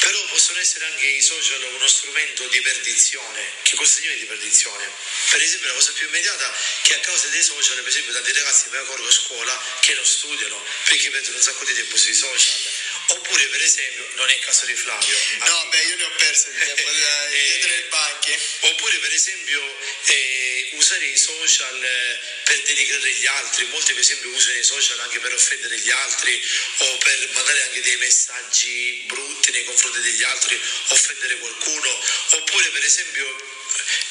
Però 0.00 0.22
possono 0.26 0.58
essere 0.58 0.84
anche 0.84 1.06
i 1.06 1.22
social 1.22 1.62
uno 1.62 1.88
strumento 1.88 2.46
di 2.48 2.60
perdizione. 2.60 3.52
Che 3.62 3.74
cosa 3.76 3.94
significa 3.94 4.18
di 4.20 4.26
perdizione? 4.26 4.92
Per 5.30 5.40
esempio 5.40 5.68
la 5.68 5.74
cosa 5.74 5.92
più 5.92 6.06
immediata 6.08 6.54
che 6.82 6.94
a 6.94 7.00
causa 7.00 7.28
dei 7.28 7.42
social, 7.42 7.78
per 7.78 7.88
esempio 7.88 8.12
tanti 8.12 8.32
ragazzi 8.32 8.68
mi 8.68 8.76
accorgo 8.76 9.08
a 9.08 9.12
scuola 9.12 9.78
che 9.80 9.94
non 9.94 10.04
studiano 10.04 10.62
perché 10.84 11.10
perdono 11.10 11.36
un 11.36 11.42
sacco 11.42 11.64
di 11.64 11.72
tempo 11.72 11.96
sui 11.96 12.14
social. 12.14 12.75
Oppure 13.08 13.44
per 13.46 13.62
esempio, 13.62 14.08
non 14.14 14.28
è 14.28 14.34
il 14.34 14.40
caso 14.40 14.66
di 14.66 14.74
Flavio. 14.74 15.16
No, 15.44 15.66
beh, 15.70 15.82
io 15.82 15.96
ne 15.96 16.04
ho 16.04 16.10
perso 16.16 16.50
di 16.50 16.58
tempo 16.58 16.90
dietro 17.30 17.68
le 17.68 17.82
banche. 17.88 18.38
Oppure 18.60 18.98
per 18.98 19.12
esempio 19.12 19.76
eh, 20.06 20.70
usare 20.72 21.04
i 21.04 21.16
social 21.16 21.84
eh, 21.84 22.18
per 22.44 22.62
denigrare 22.62 23.12
gli 23.12 23.26
altri, 23.26 23.64
molti 23.66 23.92
per 23.92 24.02
esempio 24.02 24.30
usano 24.30 24.58
i 24.58 24.64
social 24.64 25.00
anche 25.00 25.20
per 25.20 25.32
offendere 25.32 25.78
gli 25.78 25.90
altri 25.90 26.42
o 26.78 26.96
per 26.98 27.28
mandare 27.32 27.62
anche 27.62 27.82
dei 27.82 27.96
messaggi 27.96 29.04
brutti 29.06 29.50
nei 29.52 29.64
confronti 29.64 30.00
degli 30.00 30.22
altri, 30.22 30.60
offendere 30.88 31.36
qualcuno, 31.38 32.02
oppure 32.30 32.68
per 32.70 32.84
esempio 32.84 33.54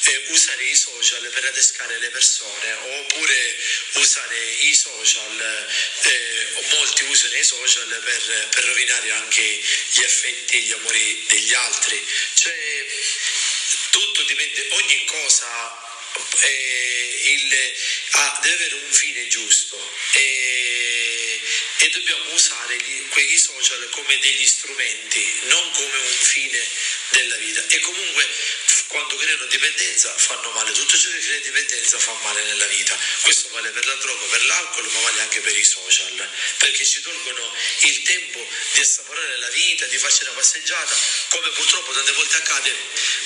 eh, 0.06 0.22
usare 0.28 0.64
i 0.64 0.76
social 0.76 1.28
per 1.28 1.44
adescare 1.44 1.98
le 1.98 2.10
persone 2.10 2.72
oppure 2.72 3.56
usare 3.94 4.38
i 4.60 4.74
social, 4.74 5.68
eh, 6.02 6.46
molti 6.70 7.04
usano 7.04 7.36
i 7.36 7.44
social 7.44 8.02
per, 8.04 8.48
per 8.50 8.64
rovinare 8.64 9.10
anche 9.10 9.42
gli 9.92 10.02
affetti 10.02 10.56
e 10.56 10.60
gli 10.60 10.72
amori 10.72 11.24
degli 11.28 11.54
altri. 11.54 12.06
Cioè 12.34 12.86
tutto 13.90 14.22
dipende, 14.24 14.68
ogni 14.72 15.04
cosa 15.06 15.84
eh, 16.40 17.20
il, 17.24 17.74
ah, 18.12 18.38
deve 18.42 18.54
avere 18.54 18.74
un 18.74 18.92
fine 18.92 19.26
giusto 19.28 19.76
e, 20.12 21.40
e 21.78 21.88
dobbiamo 21.90 22.32
usare 22.32 22.76
gli, 22.76 23.08
quegli 23.08 23.38
social 23.38 23.88
come 23.90 24.18
degli 24.18 24.46
strumenti, 24.46 25.40
non 25.44 25.70
come 25.72 25.98
un 25.98 26.16
fine 26.20 26.68
della 27.10 27.36
vita. 27.36 27.64
E 27.68 27.80
comunque 27.80 28.28
quando 28.88 29.16
creano 29.16 29.44
dipendenza 29.46 30.14
fanno 30.16 30.50
male, 30.50 30.72
tutto 30.72 30.96
ciò 30.96 31.10
che 31.10 31.18
crea 31.18 31.40
dipendenza 31.40 31.98
fa 31.98 32.12
male 32.22 32.42
nella 32.44 32.66
vita. 32.66 32.96
Questo 33.22 33.48
vale 33.50 33.70
per 33.70 33.84
la 33.86 33.94
droga, 33.94 34.26
per 34.26 34.44
l'alcol, 34.44 34.90
ma 34.92 35.00
vale 35.00 35.20
anche 35.20 35.40
per 35.40 35.56
i 35.56 35.64
social, 35.64 36.28
perché 36.58 36.84
ci 36.84 37.00
tolgono 37.00 37.52
il 37.80 38.02
tempo 38.02 38.46
di 38.72 38.80
assaporare 38.80 39.38
la 39.38 39.48
vita, 39.48 39.86
di 39.86 39.98
farci 39.98 40.22
una 40.22 40.32
passeggiata, 40.32 40.96
come 41.30 41.48
purtroppo 41.50 41.92
tante 41.92 42.12
volte 42.12 42.36
accade, 42.36 42.76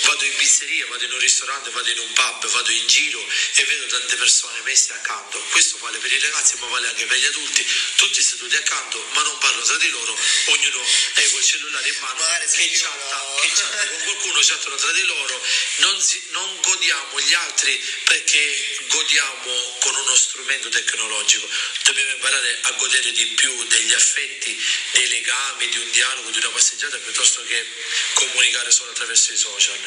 vado 0.03 0.25
in 0.25 0.35
pizzeria, 0.37 0.87
vado 0.87 1.05
in 1.05 1.13
un 1.13 1.19
ristorante, 1.19 1.71
vado 1.71 1.91
in 1.91 1.99
un 1.99 2.13
pub, 2.13 2.47
vado 2.47 2.71
in 2.71 2.87
giro 2.87 3.25
e 3.55 3.65
vedo 3.65 3.87
tante 3.87 4.17
persone 4.17 4.61
messe 4.63 4.93
accanto. 4.93 5.39
Questo 5.51 5.79
vale 5.79 5.99
per 5.99 6.11
i 6.11 6.19
ragazzi, 6.21 6.57
ma 6.57 6.67
vale 6.69 6.89
anche 6.89 7.05
per 7.05 7.19
gli 7.19 7.27
adulti, 7.27 7.67
tutti 7.97 8.23
seduti 8.23 8.57
accanto, 8.57 9.05
ma 9.13 9.23
non 9.23 9.37
parlano 9.39 9.65
tra 9.65 9.77
di 9.77 9.91
loro, 9.91 10.19
ognuno 10.47 10.85
è 11.15 11.31
col 11.31 11.45
cellulare 11.45 11.89
in 11.89 11.97
mano 12.01 12.19
che 12.51 12.71
chatta, 12.73 13.35
che 13.41 13.49
chatta 13.49 13.87
con 13.89 14.03
qualcuno, 14.05 14.41
chattano 14.43 14.77
tra 14.77 14.93
di 14.93 15.03
loro 15.05 15.49
non, 15.77 16.01
si, 16.01 16.21
non 16.31 16.61
godiamo 16.61 17.21
gli 17.21 17.33
altri 17.33 17.77
perché 18.05 18.79
godiamo 18.89 19.79
con 19.81 19.95
uno 19.95 20.17
strumento 20.17 20.69
tecnologico, 20.69 21.49
dobbiamo 21.85 22.11
imparare 22.11 22.59
a 22.63 22.71
godere 22.73 23.13
di 23.13 23.27
più 23.27 23.65
degli 23.67 23.93
affetti, 23.93 24.65
dei 24.93 25.09
legami, 25.09 25.69
di 25.69 25.79
un 25.79 25.91
dialogo, 25.91 26.31
di 26.31 26.39
una 26.39 26.51
passeggiata 26.51 26.99
piuttosto 26.99 27.45
che 27.45 27.67
comunicare 28.15 28.71
solo 28.71 28.91
attraverso 28.91 29.33
i 29.33 29.37
social. 29.37 29.79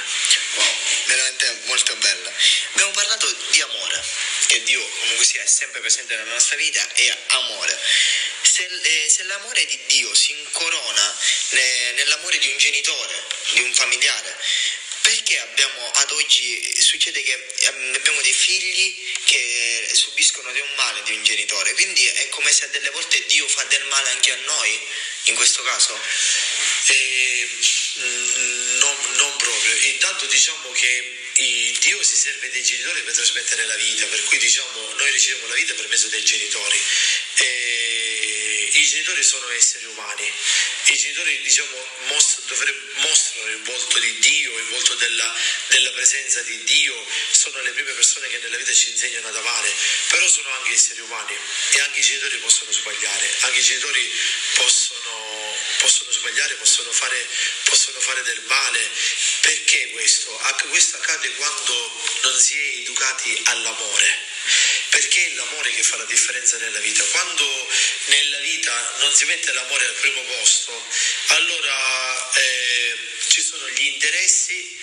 Wow, 0.56 0.78
veramente 1.06 1.62
molto 1.65 1.95
bella. 1.97 2.34
Abbiamo 2.73 2.91
parlato 2.91 3.32
di 3.49 3.62
amore, 3.62 4.04
che 4.47 4.63
Dio 4.63 4.88
comunque 4.99 5.26
sia 5.26 5.45
sempre 5.45 5.80
presente 5.80 6.15
nella 6.15 6.32
nostra 6.32 6.56
vita, 6.56 6.93
è 6.93 7.17
amore. 7.28 7.80
Se, 8.41 8.65
eh, 8.65 9.10
se 9.10 9.23
l'amore 9.23 9.65
di 9.65 9.80
Dio 9.88 10.13
si 10.13 10.32
incorona 10.32 11.17
ne, 11.49 11.91
nell'amore 11.93 12.38
di 12.38 12.49
un 12.49 12.58
genitore, 12.58 13.23
di 13.52 13.62
un 13.62 13.73
familiare, 13.73 14.38
perché 15.03 15.37
abbiamo 15.39 15.91
ad 15.91 16.11
oggi 16.11 16.81
succede 16.81 17.21
che 17.21 17.45
ehm, 17.59 17.93
abbiamo 17.95 18.21
dei 18.21 18.33
figli 18.33 18.95
che 19.25 19.89
subiscono 19.91 20.51
di 20.53 20.59
un 20.59 20.73
male 20.75 21.03
di 21.03 21.13
un 21.13 21.23
genitore, 21.23 21.73
quindi 21.73 22.05
è 22.05 22.29
come 22.29 22.51
se 22.51 22.69
delle 22.71 22.89
volte 22.89 23.23
Dio 23.25 23.47
fa 23.47 23.63
del 23.65 23.83
male 23.85 24.09
anche 24.11 24.31
a 24.31 24.37
noi, 24.45 24.79
in 25.25 25.35
questo 25.35 25.61
caso? 25.63 25.99
Eh, 26.87 27.49
non, 28.79 28.95
non, 29.15 29.37
proprio, 29.37 29.75
intanto 29.91 30.25
diciamo 30.25 30.71
che 30.71 31.17
Dio 31.79 32.01
si 32.01 32.15
serve 32.15 32.49
dei 32.49 32.63
genitori 32.63 33.01
per 33.01 33.13
trasmettere 33.13 33.65
la 33.65 33.75
vita, 33.75 34.05
per 34.05 34.23
cui 34.23 34.37
diciamo 34.37 34.93
noi 34.93 35.11
riceviamo 35.11 35.47
la 35.47 35.55
vita 35.55 35.73
per 35.73 35.87
mezzo 35.89 36.07
dei 36.07 36.23
genitori. 36.23 36.81
E 37.35 38.22
I 38.75 38.88
genitori 38.88 39.21
sono 39.21 39.47
esseri 39.51 39.86
umani, 39.86 40.33
i 40.88 40.97
genitori 40.97 41.41
diciamo, 41.41 41.88
mostrano, 42.07 43.51
il 43.51 43.62
volto 43.62 43.99
di 43.99 44.17
Dio, 44.17 44.57
il 44.57 44.65
volto 44.69 44.95
della, 44.95 45.36
della, 45.67 45.91
presenza 45.91 46.41
di 46.41 46.63
Dio, 46.63 47.05
sono 47.29 47.62
le 47.62 47.69
prime 47.69 47.91
persone 47.91 48.27
che 48.29 48.39
nella 48.39 48.57
vita 48.57 48.73
ci 48.73 48.89
insegnano 48.89 49.27
ad 49.27 49.36
amare, 49.36 49.71
però 50.09 50.27
sono 50.27 50.49
anche 50.53 50.71
esseri 50.71 51.01
umani 51.01 51.38
e 51.71 51.79
anche 51.81 51.99
i 51.99 52.03
genitori 52.03 52.38
possono 52.38 52.71
sbagliare, 52.71 53.36
anche 53.41 53.59
i 53.59 53.63
genitori 53.63 54.12
possono, 54.55 55.55
possono 55.77 56.12
sbagliare, 56.12 56.55
possono 56.55 56.91
fare, 56.91 57.27
possono 57.65 57.99
fare 57.99 58.23
del 58.23 58.41
male. 58.47 58.89
Perché 59.41 59.91
questo? 59.91 60.31
Questo 60.69 60.97
accade 60.97 61.29
quando 61.36 62.01
non 62.23 62.41
si 62.41 62.57
è 62.57 62.79
educati 62.79 63.41
all'amore 63.45 64.31
perché 64.93 65.25
è 65.25 65.29
l'amore 65.34 65.73
che 65.73 65.82
fa 65.82 65.97
la 65.97 66.06
differenza 66.06 66.58
nella 66.58 66.77
vita. 66.77 67.03
Quando 67.06 67.67
nella 68.06 68.38
vita 68.41 68.95
non 68.99 69.12
si 69.12 69.25
mette 69.25 69.51
l'amore 69.51 69.88
al 69.88 69.95
primo 69.95 70.21
posto, 70.21 70.88
allora 71.29 72.32
eh, 72.36 72.97
ci 73.27 73.41
sono 73.41 73.67
gli 73.69 73.86
interessi 73.86 74.77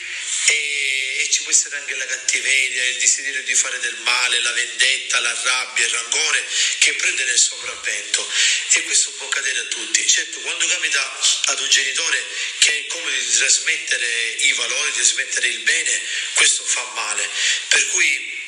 e, 0.47 1.17
e, 1.21 1.31
ci 1.31 1.43
può 1.43 1.53
essere 1.53 1.77
anche 1.77 1.95
la 1.95 2.07
cattiveria, 2.07 2.87
il 2.87 2.97
desiderio 2.97 3.45
di 3.45 3.55
fare 3.55 3.79
del 3.79 3.99
male, 3.99 4.41
la 4.41 4.51
vendetta, 4.51 5.21
la 5.21 5.41
rabbia, 5.45 5.87
il 5.87 5.93
rancore 5.93 6.45
che 6.81 6.95
prende 6.95 7.23
nel 7.23 7.39
sopravvento 7.39 8.29
e 8.73 8.83
questo 8.83 9.13
può 9.13 9.29
accadere 9.29 9.61
a 9.61 9.65
tutti. 9.67 10.05
Certo, 10.09 10.41
quando 10.41 10.67
capita 10.67 11.21
ad 11.45 11.61
un 11.61 11.69
genitore 11.69 12.27
che 12.59 12.81
è 12.81 12.87
come 12.87 13.17
di 13.17 13.31
trasmettere 13.31 14.37
i 14.41 14.53
valori, 14.55 14.91
di 14.91 14.97
trasmettere 14.97 15.47
il 15.47 15.61
bene, 15.61 16.03
questo 16.35 16.65
fa 16.65 16.83
male. 16.95 17.31
Per 17.69 17.87
cui 17.91 18.39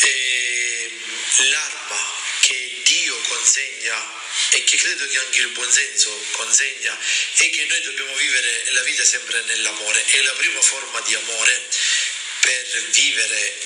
eh, 0.00 0.45
l'arma 1.44 2.14
che 2.40 2.80
Dio 2.82 3.16
consegna 3.22 4.14
e 4.50 4.64
che 4.64 4.76
credo 4.76 5.06
che 5.08 5.18
anche 5.18 5.40
il 5.40 5.48
buonsenso 5.48 6.26
consegna 6.32 6.98
è 7.36 7.50
che 7.50 7.64
noi 7.64 7.80
dobbiamo 7.82 8.14
vivere 8.16 8.72
la 8.72 8.82
vita 8.82 9.04
sempre 9.04 9.42
nell'amore. 9.42 10.04
È 10.04 10.20
la 10.22 10.32
prima 10.32 10.60
forma 10.60 11.00
di 11.00 11.14
amore 11.14 11.68
per 12.40 12.84
vivere 12.90 13.58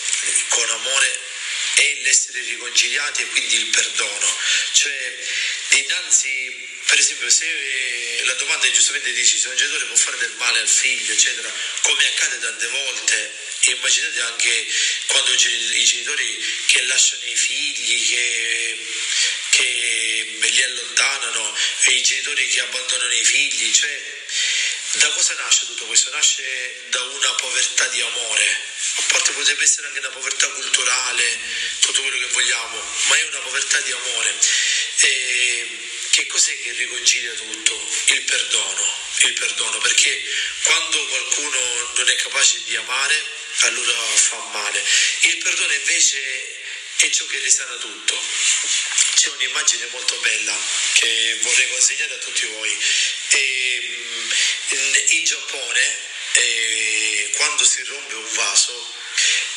con 0.49 0.71
amore 0.71 1.19
è 1.75 1.95
l'essere 2.03 2.41
riconciliati 2.43 3.23
e 3.23 3.27
quindi 3.27 3.57
il 3.57 3.67
perdono. 3.67 4.37
Cioè, 4.73 5.27
dinanzi, 5.69 6.69
per 6.87 6.99
esempio, 6.99 7.31
se 7.31 8.23
la 8.25 8.35
domanda 8.35 8.67
è 8.67 8.71
giustamente 8.71 9.13
dice 9.13 9.39
se 9.39 9.49
un 9.49 9.57
genitore 9.57 9.87
può 9.87 9.97
fare 9.97 10.19
del 10.19 10.35
male 10.37 10.61
al 10.61 10.69
figlio, 10.69 11.13
eccetera, 11.13 11.53
come 11.83 12.07
accade 12.07 12.39
tante 12.39 12.67
volte, 12.67 13.40
immaginate 13.69 14.21
anche 14.23 14.67
quando 15.07 15.33
i 15.33 15.85
genitori 15.85 16.65
che 16.67 16.83
lasciano 16.85 17.25
i 17.25 17.37
figli, 17.37 18.09
che, 18.09 18.87
che 19.51 20.39
li 20.41 20.63
allontanano, 20.63 21.57
e 21.85 21.91
i 21.93 22.03
genitori 22.03 22.49
che 22.49 22.61
abbandonano 22.61 23.13
i 23.13 23.25
figli, 23.25 23.73
cioè 23.73 24.19
da 24.93 25.09
cosa 25.11 25.35
nasce 25.35 25.67
tutto 25.67 25.85
questo? 25.85 26.11
Nasce 26.11 26.83
da 26.89 27.01
una 27.03 27.33
povertà 27.35 27.87
di 27.89 28.01
amore, 28.01 28.63
a 28.97 29.03
parte 29.09 29.33
potrebbe 29.33 29.63
essere 29.63 29.87
anche 29.87 30.01
una 30.01 30.09
povertà 30.09 30.49
culturale, 30.49 31.39
tutto 31.81 32.03
quello 32.03 32.19
che 32.19 32.33
vogliamo, 32.33 32.83
ma 33.05 33.17
è 33.17 33.23
una 33.25 33.39
povertà 33.39 33.79
di 33.81 33.93
amore. 33.93 34.35
E 34.97 35.90
che 36.21 36.27
cos'è 36.27 36.55
che 36.61 36.73
riconcilia 36.73 37.33
tutto? 37.33 37.89
Il 38.09 38.23
perdono, 38.25 38.95
il 39.21 39.33
perdono, 39.33 39.79
perché 39.79 40.23
quando 40.65 41.07
qualcuno 41.07 41.93
non 41.95 42.11
è 42.11 42.15
capace 42.17 42.61
di 42.65 42.77
amare, 42.77 43.25
allora 43.61 43.99
fa 44.17 44.37
male. 44.53 44.85
Il 45.23 45.39
perdono 45.39 45.73
invece 45.73 46.61
è 46.97 47.09
ciò 47.09 47.25
che 47.25 47.39
risana 47.39 47.75
tutto. 47.77 48.23
C'è 49.15 49.31
un'immagine 49.31 49.87
molto 49.93 50.15
bella 50.17 50.59
che 50.93 51.39
vorrei 51.41 51.71
consigliare 51.71 52.13
a 52.13 52.19
tutti 52.19 52.45
voi. 52.49 52.79
E, 53.29 54.05
in, 54.69 55.05
in 55.09 55.25
Giappone, 55.25 55.99
eh, 56.35 57.31
quando 57.37 57.65
si 57.65 57.83
rompe 57.85 58.15
un 58.15 58.33
vaso, 58.35 58.95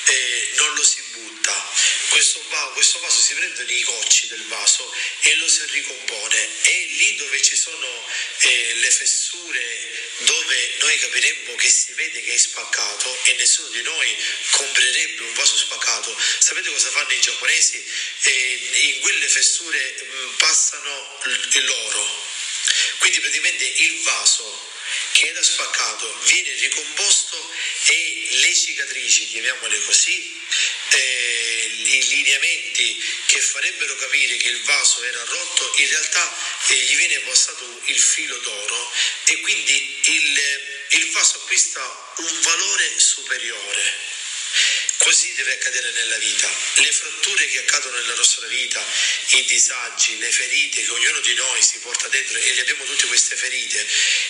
eh, 0.06 0.52
non 0.56 0.74
lo 0.76 0.84
si 0.84 1.02
butta, 1.12 1.74
questo, 2.14 2.40
questo, 2.74 3.00
vaso 3.00 3.20
si 3.20 3.34
prendono 3.34 3.72
i 3.72 3.82
cocci 3.82 4.28
del 4.28 4.44
vaso 4.46 4.94
e 5.22 5.36
lo 5.36 5.48
si 5.48 5.66
ricompone. 5.66 6.48
E 6.62 6.86
lì 6.98 7.16
dove 7.16 7.42
ci 7.42 7.56
sono 7.56 8.06
eh, 8.42 8.74
le 8.76 8.92
fessure 8.92 10.02
dove 10.20 10.72
noi 10.80 11.00
capiremmo 11.00 11.56
che 11.56 11.70
si 11.70 11.92
vede 11.94 12.22
che 12.22 12.34
è 12.36 12.38
spaccato 12.38 13.18
e 13.24 13.34
nessuno 13.34 13.68
di 13.70 13.82
noi 13.82 14.16
comprerebbe 14.52 15.24
un 15.24 15.34
vaso 15.34 15.58
spaccato, 15.58 16.16
sapete 16.38 16.70
cosa 16.70 16.92
fanno 16.92 17.14
i 17.14 17.20
giapponesi? 17.20 17.84
Eh, 18.22 18.94
in 18.94 19.00
quelle 19.02 19.28
fessure 19.28 19.80
mh, 19.80 20.16
mm, 20.16 20.36
passano 20.36 21.20
l'oro, 21.24 22.26
quindi 23.00 23.20
praticamente 23.22 23.66
il 23.66 24.02
vaso 24.02 24.72
che 25.14 25.28
era 25.28 25.44
spaccato 25.44 26.20
viene 26.26 26.52
ricomposto 26.54 27.52
e 27.86 28.28
le 28.32 28.54
cicatrici, 28.54 29.28
chiamiamole 29.28 29.80
così, 29.86 30.42
eh, 30.90 31.72
i 31.72 32.08
lineamenti 32.08 33.04
che 33.28 33.40
farebbero 33.40 33.96
capire 33.96 34.38
che 34.38 34.50
il 34.50 34.62
vaso 34.64 35.04
era 35.04 35.24
rotto, 35.24 35.74
in 35.78 35.88
realtà 35.88 36.36
eh, 36.68 36.76
gli 36.76 36.96
viene 36.96 37.20
passato 37.20 37.82
il 37.86 38.00
filo 38.00 38.38
d'oro 38.38 38.92
e 39.26 39.40
quindi 39.42 40.00
il, 40.04 40.40
il 40.90 41.12
vaso 41.12 41.38
acquista 41.38 42.14
un 42.18 42.42
valore 42.42 43.00
superiore. 43.00 44.12
Così 45.04 45.34
deve 45.34 45.52
accadere 45.52 45.92
nella 45.92 46.18
vita. 46.18 46.50
Le 46.76 46.92
fratture 46.94 47.46
che 47.48 47.60
accadono 47.60 47.98
nella 47.98 48.16
nostra 48.16 48.48
vita, 48.48 48.82
i 49.32 49.44
disagi, 49.44 50.18
le 50.18 50.32
ferite 50.32 50.82
che 50.82 50.92
ognuno 50.92 51.20
di 51.20 51.34
noi 51.34 51.62
si 51.62 51.78
porta 51.80 52.08
dentro 52.08 52.38
e 52.38 52.54
le 52.54 52.62
abbiamo 52.62 52.86
tutte 52.86 53.08
queste 53.08 53.36
ferite, 53.36 53.86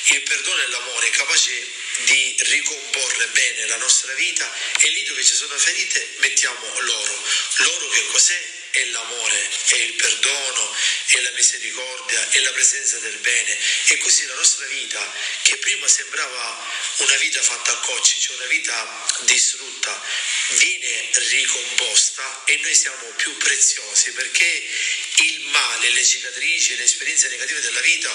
il 0.06 0.22
perdono 0.24 0.60
e 0.64 0.68
l'amore 0.70 1.08
è 1.08 1.12
capace 1.12 1.68
di 2.06 2.36
ricomporre 2.40 3.28
bene 3.28 3.68
la 3.68 3.78
nostra 3.78 4.14
vita 4.16 4.52
e 4.80 4.90
lì 4.90 5.04
dove 5.04 5.24
ci 5.24 5.36
sono 5.36 5.56
ferite 5.60 6.16
mettiamo 6.18 6.80
l'oro. 6.80 7.24
L'oro 7.58 7.90
che 7.90 8.06
cos'è? 8.08 8.62
è 8.74 8.86
l'amore, 8.86 9.50
è 9.68 9.76
il 9.76 9.94
perdono, 9.94 10.76
è 11.06 11.20
la 11.20 11.32
misericordia, 11.34 12.30
è 12.30 12.40
la 12.40 12.52
presenza 12.54 12.98
del 12.98 13.18
bene. 13.18 13.56
E 13.86 13.98
così 14.00 14.26
la 14.26 14.34
nostra 14.34 14.66
vita, 14.66 15.14
che 15.44 15.58
prima 15.58 15.88
sembrava 15.88 16.72
una 16.98 17.16
vita 17.18 17.40
fatta 17.44 17.72
a 17.72 17.80
cocci, 17.82 18.20
cioè 18.20 18.36
una 18.38 18.48
vita 18.48 19.06
distrutta, 19.20 20.04
viene 20.64 21.10
ricomposta 21.30 22.46
e 22.46 22.58
noi 22.64 22.74
siamo 22.74 23.06
più 23.18 23.36
preziosi 23.38 24.12
perché 24.12 24.70
il 25.18 25.46
male, 25.48 25.90
le 25.90 26.06
cicatrici, 26.06 26.78
le 26.78 26.84
esperienze 26.84 27.28
negative 27.28 27.60
della 27.60 27.82
vita 27.82 28.10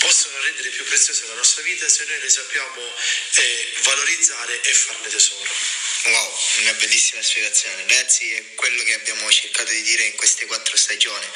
possono 0.00 0.38
rendere 0.42 0.68
più 0.68 0.84
preziosa 0.84 1.26
la 1.26 1.34
nostra 1.34 1.62
vita 1.62 1.88
se 1.88 2.04
noi 2.04 2.20
le 2.20 2.28
sappiamo 2.28 2.94
eh, 3.34 3.74
valorizzare 3.82 4.60
e 4.60 4.72
farne 4.72 5.08
tesoro. 5.08 5.50
Wow, 6.04 6.38
una 6.60 6.72
bellissima 6.74 7.22
spiegazione. 7.22 7.76
Ragazzi, 7.76 8.30
è 8.32 8.54
quello 8.54 8.82
che 8.82 8.94
abbiamo 8.94 9.30
cercato 9.32 9.70
di 9.70 9.82
dire 9.82 10.04
in 10.04 10.14
queste 10.16 10.44
quattro 10.44 10.76
stagioni. 10.76 11.26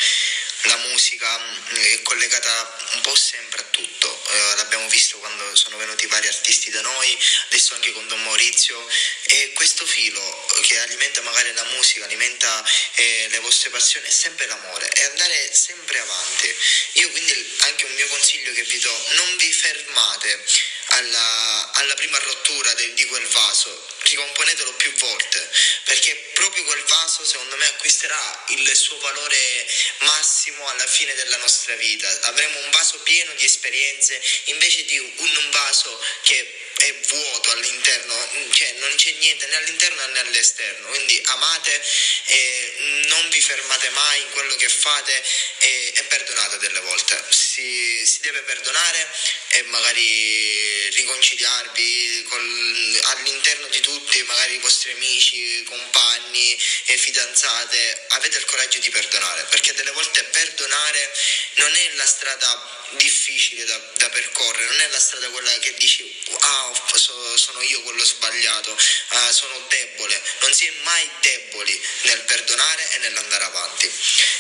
La 0.63 0.77
musica 0.89 1.39
mm, 1.39 1.75
è 1.75 2.03
collegata 2.03 2.77
un 2.95 3.01
po' 3.03 3.15
sempre 3.15 3.61
a 3.61 3.65
tutto, 3.71 4.25
eh, 4.31 4.57
l'abbiamo 4.57 4.89
visto 4.89 5.19
quando 5.19 5.55
sono 5.55 5.77
venuti 5.77 6.07
vari 6.07 6.27
artisti 6.27 6.71
da 6.71 6.81
noi, 6.81 7.19
adesso 7.47 7.75
anche 7.75 7.93
con 7.93 8.07
Don 8.09 8.23
Maurizio, 8.23 8.87
e 9.25 9.53
questo 9.55 9.87
filo 9.87 10.47
che 10.63 10.79
alimenta 10.81 11.21
magari 11.23 11.53
la 11.55 11.65
musica, 11.77 12.05
alimenta 12.05 12.65
eh, 12.95 13.29
le 13.31 13.39
vostre 13.39 13.71
passioni 13.71 14.07
è 14.07 14.11
sempre 14.11 14.47
l'amore 14.47 14.89
e 14.91 15.05
andare 15.05 15.55
sempre 15.55 16.01
avanti. 16.01 16.55
Io 16.95 17.11
quindi 17.11 17.57
anche 17.61 17.85
un 17.85 17.93
mio 17.95 18.09
consiglio 18.09 18.53
che 18.53 18.63
vi 18.63 18.79
do, 18.79 19.05
non 19.17 19.37
vi 19.37 19.53
fermate 19.53 20.45
alla, 20.91 21.71
alla 21.75 21.95
prima 21.95 22.19
rottura 22.19 22.73
de, 22.75 22.95
di 22.95 23.05
quel 23.07 23.27
vaso, 23.27 23.87
ricomponetelo 24.03 24.73
più 24.75 24.93
volte, 24.95 25.51
perché 25.85 26.15
proprio 26.35 26.65
quel 26.65 26.83
vaso 26.85 27.25
secondo 27.25 27.57
me 27.57 27.67
acquisterà 27.67 28.45
il 28.49 28.77
suo 28.77 28.99
valore 28.99 29.67
massimo 30.01 30.67
alla 30.69 30.87
fine 30.87 31.15
della 31.15 31.37
nostra 31.39 31.75
vita. 31.77 32.09
Avremo 32.23 32.59
un 32.59 32.71
vaso 32.71 32.99
pieno 33.01 33.33
di 33.35 33.45
esperienze 33.45 34.21
invece 34.47 34.85
di 34.85 34.99
un, 34.99 35.13
un 35.17 35.51
vaso 35.51 36.05
che 36.23 36.68
è 36.79 36.95
vuoto 37.09 37.51
all'interno, 37.51 38.15
cioè 38.53 38.73
non 38.79 38.95
c'è 38.95 39.11
niente 39.13 39.47
né 39.47 39.57
all'interno 39.57 40.07
né 40.07 40.19
all'esterno, 40.21 40.89
quindi 40.89 41.21
amate 41.25 41.83
e 42.27 43.05
non 43.09 43.29
vi 43.31 43.41
fermate 43.41 43.91
mai 43.91 44.21
in 44.21 44.31
quello 44.31 44.55
che 44.55 44.69
fate 44.69 45.25
e, 45.59 45.93
e 45.97 46.03
perdonate 46.05 46.59
delle 46.59 46.81
volte, 46.81 47.25
si, 47.31 48.07
si, 48.07 48.21
deve 48.21 48.43
perdonare 48.43 49.09
e 49.51 49.63
magari 49.63 50.89
riconciliarvi 50.91 52.27
col, 52.29 53.01
all'interno 53.05 53.67
di 53.69 53.81
tutti, 53.81 54.23
magari 54.23 54.55
i 54.55 54.59
vostri 54.59 54.93
amici, 54.93 55.65
compagni 55.65 56.57
e 56.87 56.97
fidanzate, 56.97 58.07
avete 58.11 58.39
il 58.39 58.45
coraggio 58.45 58.79
di 58.79 58.91
perdonare, 58.91 59.45
perché 59.51 59.75
delle 59.75 59.91
volte 59.91 60.23
perdonare 60.25 61.13
non 61.57 61.75
è 61.75 61.91
la 61.95 62.07
strada 62.07 62.78
difficile 62.93 63.65
da, 63.65 63.77
da 63.97 64.09
percorrere, 64.09 64.67
non 64.67 64.81
è 64.81 64.89
la 64.89 65.01
strada 65.01 65.29
quella 65.31 65.59
che 65.59 65.75
dici 65.75 66.17
ah 66.41 66.73
so, 66.95 67.37
sono 67.37 67.63
io 67.63 67.83
quello 67.83 68.05
sbagliato, 68.05 68.73
uh, 68.73 69.33
sono 69.33 69.65
debole. 69.69 70.21
Non 70.41 70.55
si 70.55 70.67
è 70.67 70.73
mai 70.83 71.09
deboli 71.21 71.81
nel 72.03 72.21
perdonare 72.23 72.93
e 72.93 72.99
nell'andare 72.99 73.45
avanti. 73.45 73.91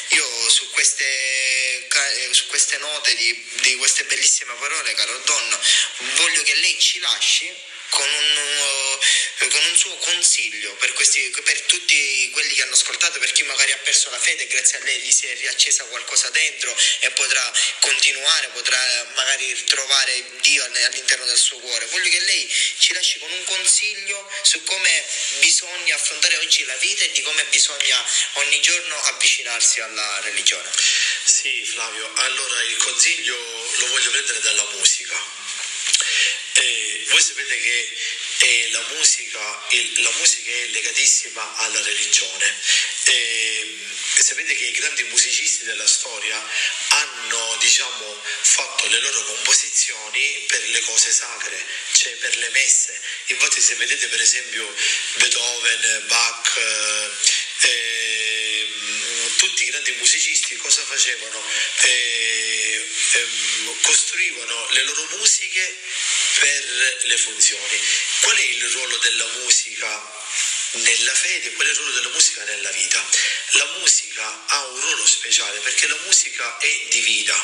Io 0.09 0.51
su 0.51 0.71
queste, 0.71 1.87
eh, 1.87 2.29
su 2.33 2.47
queste 2.47 2.79
note 2.79 3.15
di, 3.15 3.47
di 3.63 3.77
queste 3.77 4.05
bellissime 4.05 4.55
parole, 4.55 4.95
caro 4.95 5.19
Don, 5.25 5.59
voglio 6.17 6.43
che 6.43 6.55
lei 6.55 6.79
ci 6.79 6.99
lasci 7.01 7.67
con 7.91 8.07
un, 8.07 9.51
con 9.51 9.65
un, 9.65 9.77
suo 9.77 9.97
consiglio 9.97 10.73
per, 10.75 10.93
questi, 10.93 11.21
per, 11.43 11.61
tutti 11.63 12.31
quelli 12.33 12.55
che 12.55 12.63
hanno 12.63 12.75
ascoltato, 12.75 13.19
per 13.19 13.33
chi 13.33 13.45
ha 13.79 13.81
perso 13.85 14.11
la 14.11 14.19
fede, 14.19 14.47
grazie 14.49 14.79
a 14.79 14.83
lei 14.83 14.99
gli 15.01 15.13
si 15.13 15.27
è 15.27 15.35
riaccesa 15.37 15.85
qualcosa 15.85 16.29
dentro 16.31 16.77
e 17.01 17.11
potrà 17.13 17.53
continuare, 17.81 18.49
potrà 18.49 19.13
magari 19.15 19.53
ritrovare 19.53 20.25
Dio 20.41 20.65
all'interno 20.65 21.25
del 21.27 21.39
suo 21.39 21.59
cuore. 21.59 21.87
Voglio 21.87 22.11
che 22.11 22.21
lei 22.21 22.53
ci 22.79 22.93
lasci 22.93 23.19
con 23.19 23.31
un 23.31 23.45
consiglio 23.45 24.31
su 24.43 24.63
come 24.65 25.05
bisogna 25.41 25.95
affrontare 25.95 26.37
oggi 26.39 26.65
la 26.65 26.77
vita 26.77 27.05
e 27.05 27.13
di 27.13 27.23
come 27.23 27.45
bisogna 27.45 28.05
ogni 28.35 28.61
giorno 28.61 29.01
avvicinarsi 29.05 29.81
alla 29.81 30.21
religione. 30.25 30.69
Sì, 31.25 31.65
Flavio, 31.65 32.13
allora 32.15 32.63
il 32.63 32.77
consiglio 32.79 33.37
lo 33.77 33.87
voglio 33.89 34.11
prendere 34.11 34.41
dalla 34.41 34.67
musica 34.73 35.47
eh, 36.59 37.05
voi 37.09 37.23
sapete 37.23 37.57
che 37.61 37.97
eh, 38.41 38.71
la, 38.71 38.85
musica, 38.95 39.67
il, 39.71 40.03
la, 40.03 40.11
musica, 40.19 40.51
è 40.51 40.67
legatissima 40.67 41.57
alla 41.57 41.81
religione. 41.83 42.57
Eh, 43.11 43.77
sapete 44.19 44.55
che 44.55 44.65
i 44.67 44.73
grandi 44.73 45.05
musicisti 45.05 45.65
della 45.65 45.87
storia 45.87 46.37
hanno 46.89 47.57
diciamo, 47.61 48.21
fatto 48.23 48.87
le 48.89 49.01
loro 49.01 49.25
composizioni 49.25 50.45
per 50.47 50.69
le 50.69 50.81
cose 50.81 51.11
sacre, 51.11 51.65
cioè 51.93 52.13
per 52.17 52.37
le 52.37 52.51
messe. 52.51 53.01
Infatti 53.29 53.63
se 53.63 53.77
vedete 53.77 54.09
per 54.09 54.21
esempio 54.21 54.75
Beethoven, 55.15 56.05
Bach, 56.07 56.57
eh, 57.63 58.73
tutti 59.37 59.63
i 59.63 59.71
grandi 59.71 59.93
musicisti 59.93 60.57
cosa 60.57 60.85
facevano? 60.85 61.43
Eh, 61.81 62.91
ehm, 63.13 63.81
costruivano 63.81 64.69
le 64.71 64.83
loro 64.83 65.09
musiche 65.17 65.77
per 66.41 66.99
le 67.05 67.17
funzioni. 67.17 67.81
Qual 68.21 68.37
è 68.37 68.43
il 68.43 68.69
ruolo 68.69 68.99
della 68.99 69.27
musica 69.41 70.17
nella 70.73 71.15
fede, 71.15 71.53
qual 71.53 71.67
è 71.67 71.71
il 71.71 71.77
ruolo 71.77 71.93
della 71.93 72.09
musica 72.11 72.45
nella 72.45 72.71
vita. 72.71 73.05
La 73.53 73.67
musica 73.79 74.45
ha 74.47 74.67
un 74.67 74.81
ruolo 74.81 75.07
speciale 75.07 75.59
perché 75.61 75.87
la 75.87 75.99
musica 76.05 76.59
è 76.59 76.87
divina. 76.89 77.35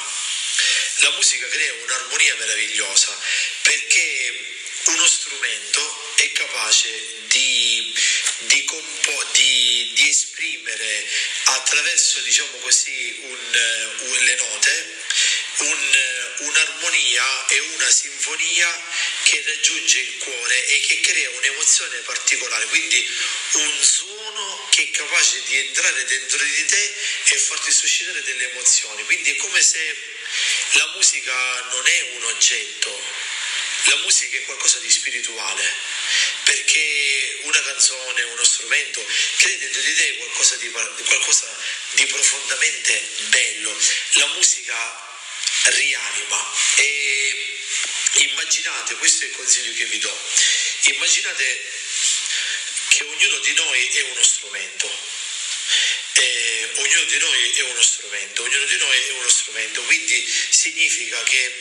La 0.99 1.11
musica 1.11 1.49
crea 1.49 1.73
un'armonia 1.73 2.35
meravigliosa 2.37 3.19
perché 3.63 4.55
uno 4.87 5.07
strumento 5.07 6.13
è 6.17 6.33
capace 6.33 6.89
di, 7.29 7.95
di, 8.39 8.65
compo- 8.65 9.25
di, 9.33 9.91
di 9.95 10.09
esprimere 10.09 11.07
attraverso 11.45 12.21
diciamo 12.21 12.59
così, 12.59 13.19
un, 13.23 13.99
un, 14.01 14.25
le 14.25 14.35
note 14.37 14.97
un, 15.59 16.25
un'armonia 16.39 17.47
e 17.49 17.59
una 17.61 17.91
sinfonia 17.91 18.83
che 19.23 19.43
raggiunge 19.47 19.99
il 20.01 20.17
cuore 20.19 20.67
e 20.67 20.81
che 20.81 21.01
crea 21.01 21.31
un'emozione 21.31 21.99
particolare, 21.99 22.67
quindi 22.67 23.09
un 23.53 23.83
suono 23.83 24.69
che 24.71 24.83
è 24.83 24.91
capace 24.91 25.43
di 25.45 25.57
entrare 25.59 26.05
dentro 26.05 26.45
di 26.45 26.65
te 26.67 26.95
e 27.25 27.37
farti 27.37 27.73
suscitare 27.73 28.23
delle 28.23 28.51
emozioni. 28.51 29.05
Quindi 29.05 29.31
è 29.31 29.37
come 29.37 29.63
se 29.63 29.97
la 30.73 30.93
musica 30.97 31.63
non 31.71 31.87
è 31.87 32.01
un 32.17 32.25
oggetto, 32.25 33.03
la 33.85 33.97
musica 33.97 34.37
è 34.37 34.43
qualcosa 34.45 34.79
di 34.79 34.91
spirituale, 34.91 35.73
perché 36.45 37.39
una 37.43 37.63
canzone, 37.63 38.23
uno 38.23 38.45
strumento 38.45 39.05
crea 39.37 39.57
dentro 39.57 39.81
di 39.83 39.95
te 39.95 40.17
qualcosa 40.17 40.57
di, 40.57 40.71
qualcosa 40.71 41.57
di 41.93 42.07
profondamente 42.07 43.09
bello. 43.29 43.79
La 44.13 44.27
musica 44.29 45.13
rianima 45.65 46.53
e 46.77 47.59
immaginate, 48.13 48.95
questo 48.97 49.25
è 49.25 49.29
il 49.29 49.35
consiglio 49.35 49.75
che 49.75 49.85
vi 49.87 49.99
do, 49.99 50.19
immaginate 50.83 51.73
che 52.89 53.05
ognuno 53.05 53.39
di 53.39 53.55
noi 53.55 53.87
è 53.87 54.03
uno 54.03 54.23
strumento. 54.23 55.13
Eh, 56.17 56.71
ognuno 56.77 57.05
di 57.05 57.19
noi 57.19 57.51
è 57.57 57.61
uno 57.63 57.83
strumento, 57.83 58.43
ognuno 58.43 58.65
di 58.67 58.77
noi 58.77 58.99
è 58.99 59.11
uno 59.13 59.29
strumento, 59.29 59.83
quindi 59.83 60.47
significa 60.51 61.21
che 61.25 61.53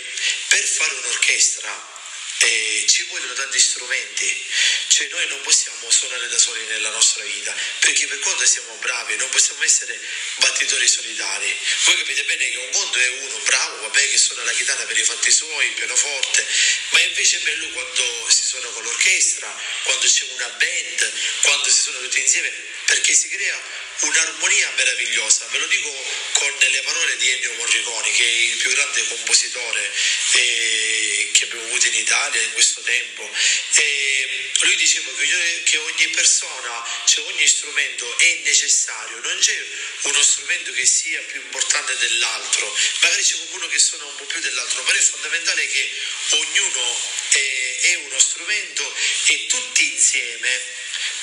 per 0.50 0.64
fare 0.64 0.94
un'orchestra 0.94 1.92
eh, 2.40 2.86
ci 2.88 3.04
vogliono 3.10 3.34
tanti 3.34 3.60
strumenti, 3.60 4.46
cioè 4.94 5.08
noi 5.08 5.26
non 5.26 5.42
possiamo 5.42 5.90
suonare 5.90 6.28
da 6.28 6.38
soli 6.38 6.64
nella 6.66 6.92
nostra 6.92 7.24
vita, 7.24 7.52
perché 7.80 8.06
per 8.06 8.20
quanto 8.20 8.46
siamo 8.46 8.76
bravi 8.76 9.16
non 9.16 9.28
possiamo 9.30 9.64
essere 9.64 10.00
battitori 10.36 10.88
solitari. 10.88 11.52
Voi 11.86 11.98
capite 11.98 12.24
bene 12.26 12.48
che 12.48 12.58
un 12.58 12.70
conto 12.70 13.00
è 13.00 13.08
uno 13.08 13.40
bravo, 13.40 13.82
vabbè 13.82 14.10
che 14.12 14.18
suona 14.20 14.44
la 14.44 14.52
chitarra 14.52 14.86
per 14.86 14.96
i 14.96 15.04
fatti 15.04 15.32
suoi, 15.32 15.66
il 15.66 15.74
pianoforte, 15.74 16.46
ma 16.92 17.02
invece 17.02 17.38
è 17.38 17.42
bello 17.42 17.70
quando 17.70 18.28
si 18.30 18.44
suona 18.44 18.68
con 18.68 18.84
l'orchestra, 18.84 19.62
quando 19.82 20.06
c'è 20.06 20.26
una 20.36 20.50
band, 20.50 21.14
quando 21.42 21.70
si 21.72 21.82
suona 21.82 21.98
tutti 21.98 22.20
insieme, 22.20 22.54
perché 22.86 23.16
si 23.16 23.30
crea 23.30 23.60
un'armonia 24.02 24.72
meravigliosa, 24.76 25.48
ve 25.52 25.58
lo 25.58 25.68
dico 25.68 25.90
con 26.34 26.54
le 26.60 26.82
parole 26.82 27.18
di 27.18 27.30
Ennio 27.32 27.54
Morricone, 27.54 28.12
che 28.12 28.24
è 28.24 28.28
il 28.28 28.58
più 28.58 28.72
grande 28.72 29.08
compositore 29.08 29.92
eh, 30.34 31.30
che 31.34 31.46
abbiamo 31.46 31.64
avuto 31.66 31.88
in 31.88 31.96
Italia 31.96 32.42
in 32.42 32.52
questo 32.54 32.82
tempo. 32.82 33.30
E 33.76 34.52
lui 34.62 34.76
diceva 34.84 35.12
che, 35.16 35.64
che 35.64 35.78
ogni 35.78 36.08
persona, 36.10 36.86
cioè 37.06 37.26
ogni 37.28 37.48
strumento 37.48 38.18
è 38.18 38.40
necessario, 38.44 39.20
non 39.20 39.38
c'è 39.40 39.66
uno 40.02 40.22
strumento 40.22 40.74
che 40.74 40.86
sia 40.86 41.22
più 41.22 41.40
importante 41.42 41.96
dell'altro, 41.98 42.78
magari 43.02 43.24
c'è 43.24 43.36
qualcuno 43.38 43.68
che 43.68 43.80
suona 43.80 44.04
un 44.04 44.16
po' 44.16 44.26
più 44.26 44.42
dell'altro, 44.42 44.84
però 44.84 44.98
è 44.98 45.02
fondamentale 45.02 45.68
che 45.68 45.90
ognuno 46.32 46.98
è, 47.30 47.80
è 47.82 47.96
uno 47.96 48.20
strumento 48.20 48.96
e 49.28 49.46
tutti 49.48 49.94
insieme 49.94 50.62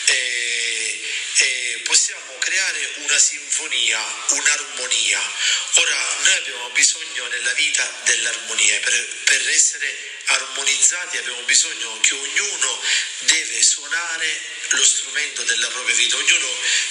eh, 0.07 1.00
eh, 1.43 1.81
possiamo 1.85 2.37
creare 2.39 2.93
una 2.97 3.19
sinfonia, 3.19 3.99
un'armonia. 4.31 5.33
Ora 5.75 6.17
noi 6.23 6.35
abbiamo 6.35 6.69
bisogno 6.71 7.27
nella 7.29 7.53
vita 7.55 8.01
dell'armonia, 8.05 8.79
per, 8.81 9.09
per 9.25 9.49
essere 9.49 10.11
armonizzati 10.27 11.17
abbiamo 11.17 11.43
bisogno 11.43 11.99
che 12.01 12.15
ognuno 12.15 12.83
deve 13.21 13.63
suonare 13.63 14.41
lo 14.71 14.85
strumento 14.85 15.43
della 15.43 15.67
propria 15.69 15.97
vita, 15.97 16.17
ognuno 16.17 16.49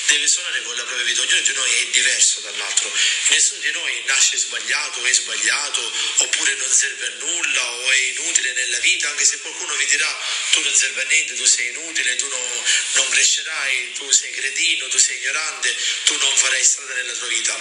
deve 0.08 0.28
suonare 0.28 0.62
con 0.64 0.76
la 0.76 0.84
propria 0.84 1.06
vita, 1.06 1.22
ognuno 1.22 1.40
di 1.40 1.54
noi 1.54 1.74
è 1.76 1.86
diverso 1.88 2.42
dall'altro, 2.42 2.92
nessuno 3.30 3.60
di 3.62 3.72
noi 3.72 4.04
nasce 4.06 4.38
sbagliato, 4.38 5.06
è 5.06 5.14
sbagliato, 5.14 5.94
oppure 6.18 6.56
non 6.56 6.70
serve 6.70 7.06
a 7.06 7.10
nulla 7.20 7.72
o 7.72 7.92
è 7.92 7.96
inutile 7.96 8.52
nella 8.54 8.80
vita, 8.80 9.10
anche 9.10 9.24
se 9.24 9.40
qualcuno 9.40 9.74
vi 9.76 9.86
dirà 9.86 10.20
tu 10.52 10.62
non 10.62 10.76
serve 10.76 11.04
a 11.04 11.06
niente, 11.06 11.36
tu 11.36 11.46
sei 11.46 11.68
inutile, 11.70 12.16
tu 12.18 12.28
non, 12.28 12.64
non 12.96 13.10
crescerai, 13.10 13.94
tu 13.94 14.12
sei 14.12 14.32
cretino, 14.40 14.88
tu 14.88 14.98
sei 14.98 15.18
ignorante, 15.18 15.76
tu 16.06 16.18
non 16.18 16.36
farai 16.36 16.64
strada 16.64 16.94
nella 16.96 17.14
tua 17.14 17.28
vita. 17.28 17.56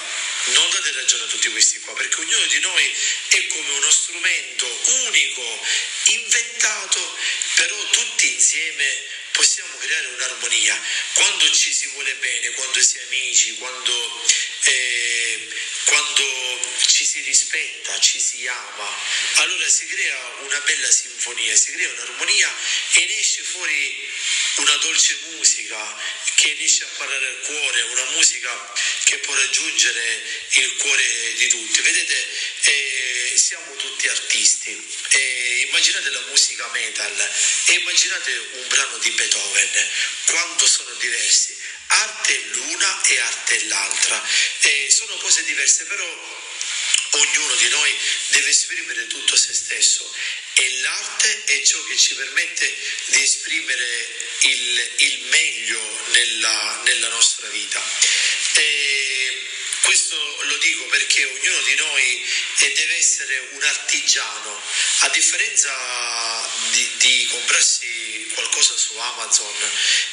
Non 0.47 0.71
date 0.71 0.93
ragione 0.93 1.25
a 1.25 1.27
tutti 1.27 1.51
questi 1.51 1.81
qua, 1.81 1.93
perché 1.95 2.21
ognuno 2.21 2.47
di 2.47 2.61
noi 2.61 2.95
è 3.29 3.47
come 3.49 3.71
uno 3.71 3.91
strumento 3.91 4.81
unico, 5.07 5.67
inventato, 6.07 7.19
però 7.59 7.77
tutti 7.90 8.33
insieme 8.35 8.87
possiamo 9.33 9.77
creare 9.79 10.07
un'armonia. 10.07 10.81
Quando 11.14 11.51
ci 11.51 11.73
si 11.73 11.87
vuole 11.88 12.14
bene, 12.14 12.51
quando 12.53 12.81
si 12.81 12.99
è 12.99 13.03
amici, 13.03 13.57
quando, 13.57 14.27
eh, 14.62 15.49
quando 15.87 16.61
ci 16.87 17.05
si 17.05 17.21
rispetta, 17.23 17.99
ci 17.99 18.21
si 18.21 18.47
ama, 18.47 18.88
allora 19.35 19.68
si 19.68 19.87
crea 19.87 20.35
una 20.40 20.61
bella 20.61 20.90
sinfonia, 20.90 21.57
si 21.57 21.73
crea 21.73 21.88
un'armonia 21.90 22.49
e 22.92 23.07
ne 23.07 23.18
esce 23.18 23.42
fuori 23.42 24.09
una 24.57 24.77
dolce 24.77 25.16
musica 25.31 26.01
che 26.35 26.53
riesce 26.53 26.85
a 26.85 26.88
parlare 26.97 27.27
al 27.27 27.40
cuore, 27.40 27.83
una 27.83 28.05
musica 28.11 28.73
che 29.05 29.18
può 29.18 29.35
raggiungere 29.35 30.23
il 30.53 30.77
cuore 30.77 31.35
di 31.35 31.49
tutti. 31.49 31.81
Vedete, 31.81 32.27
eh, 32.62 33.33
siamo 33.37 33.75
tutti 33.77 34.09
artisti. 34.09 34.71
Eh, 35.11 35.66
immaginate 35.68 36.11
la 36.11 36.21
musica 36.29 36.68
metal 36.73 37.31
e 37.66 37.72
immaginate 37.74 38.37
un 38.52 38.68
brano 38.68 38.98
di 38.98 39.11
Beethoven, 39.11 39.88
quanto 40.26 40.66
sono 40.66 40.92
diversi. 40.94 41.56
Arte 41.90 42.38
l'una 42.52 43.02
e 43.06 43.18
arte 43.18 43.64
l'altra. 43.64 44.22
Eh, 44.61 44.88
sono 44.90 45.16
cose 45.16 45.42
diverse, 45.44 45.84
però 45.84 46.04
ognuno 47.11 47.54
di 47.54 47.68
noi 47.70 47.96
deve 48.28 48.50
esprimere 48.50 49.06
tutto 49.06 49.37
se 49.37 49.54
stesso 49.54 50.14
e 50.61 50.80
l'arte 50.80 51.44
è 51.44 51.62
ciò 51.62 51.82
che 51.84 51.96
ci 51.96 52.14
permette 52.14 52.76
di 53.06 53.22
esprimere 53.22 54.06
il, 54.40 54.90
il 54.96 55.20
meglio 55.30 55.80
nella, 56.11 56.80
nella, 56.84 57.08
nostra 57.08 57.48
vita. 57.48 57.80
E 58.54 59.28
questo 59.88 60.16
lo 60.42 60.59
dico 60.59 60.85
perché 60.85 61.24
ognuno 61.24 61.62
di 61.62 61.74
noi 61.77 62.27
deve 62.59 62.96
essere 62.98 63.38
un 63.53 63.62
artigiano, 63.62 64.62
a 64.98 65.09
differenza 65.09 66.51
di, 66.72 66.90
di 66.98 67.27
comprarsi 67.31 68.31
qualcosa 68.35 68.77
su 68.77 68.98
Amazon 68.98 69.55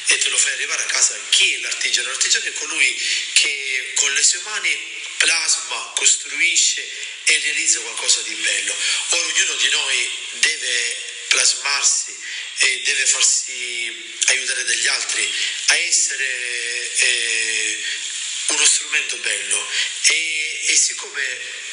e 0.06 0.16
te 0.16 0.30
lo 0.30 0.38
fai 0.38 0.52
arrivare 0.52 0.82
a 0.82 0.86
casa, 0.86 1.20
chi 1.28 1.52
è 1.52 1.58
l'artigiano? 1.58 2.08
L'artigiano 2.08 2.46
è 2.46 2.52
colui 2.54 3.02
che 3.34 3.92
con 3.96 4.14
le 4.14 4.22
sue 4.22 4.40
mani 4.44 4.78
plasma, 5.18 5.92
costruisce 5.94 6.88
e 7.24 7.38
realizza 7.40 7.78
qualcosa 7.80 8.22
di 8.22 8.34
bello. 8.34 8.74
Ora 9.10 9.26
ognuno 9.26 9.54
di 9.56 9.68
noi 9.68 10.10
deve 10.40 10.96
plasmarsi 11.28 12.16
e 12.58 12.80
deve 12.82 13.04
farsi 13.04 14.14
aiutare 14.28 14.64
dagli 14.64 14.86
altri 14.86 15.34
a 15.66 15.76
essere 15.76 16.94
eh, 16.96 17.84
uno 18.48 18.66
strumento 18.66 19.16
bello 19.18 19.66
e, 20.02 20.60
e 20.68 20.76
siccome 20.76 21.64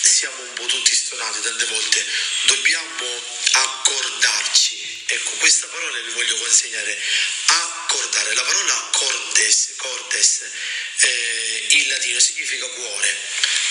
siamo 0.00 0.42
un 0.42 0.52
po' 0.54 0.66
tutti 0.66 0.94
stonati 0.94 1.40
tante 1.42 1.64
volte, 1.66 2.04
dobbiamo 2.44 3.22
accordarci. 3.52 5.04
Ecco, 5.06 5.30
questa 5.38 5.66
parola 5.68 5.98
vi 6.00 6.12
voglio 6.12 6.36
consegnare. 6.36 6.98
Accordare. 7.46 8.34
La 8.34 8.42
parola 8.42 8.88
cordes, 8.92 9.74
cordes 9.76 10.50
eh, 10.98 11.66
in 11.70 11.88
latino 11.88 12.20
significa 12.20 12.66
cuore. 12.66 13.16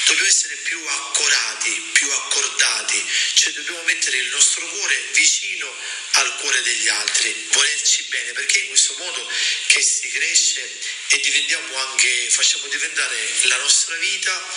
Dobbiamo 0.08 0.30
essere 0.30 0.56
più 0.56 0.82
accorati, 0.88 1.90
più 1.92 2.10
accordati, 2.10 3.06
cioè 3.34 3.52
dobbiamo 3.52 3.82
mettere 3.84 4.16
il 4.16 4.28
nostro 4.28 4.66
cuore 4.66 5.04
vicino 5.12 5.70
al 6.12 6.38
cuore 6.38 6.62
degli 6.62 6.88
altri, 6.88 7.48
volerci 7.52 8.04
bene, 8.04 8.32
perché 8.32 8.60
in 8.60 8.68
questo 8.68 8.96
modo 9.00 9.30
che 9.66 9.82
si 9.82 10.10
cresce 10.10 10.80
e 11.10 11.20
diventiamo 11.20 11.76
anche, 11.90 12.30
facciamo 12.30 12.68
diventare 12.68 13.18
la 13.44 13.58
nostra 13.58 13.98
vita 13.98 14.50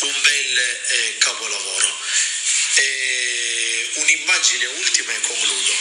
un 0.00 0.20
bel 0.20 0.58
eh, 0.58 1.16
capolavoro. 1.16 1.98
E 2.74 3.90
un'immagine 3.94 4.66
ultima 4.66 5.14
e 5.14 5.20
concludo. 5.22 5.76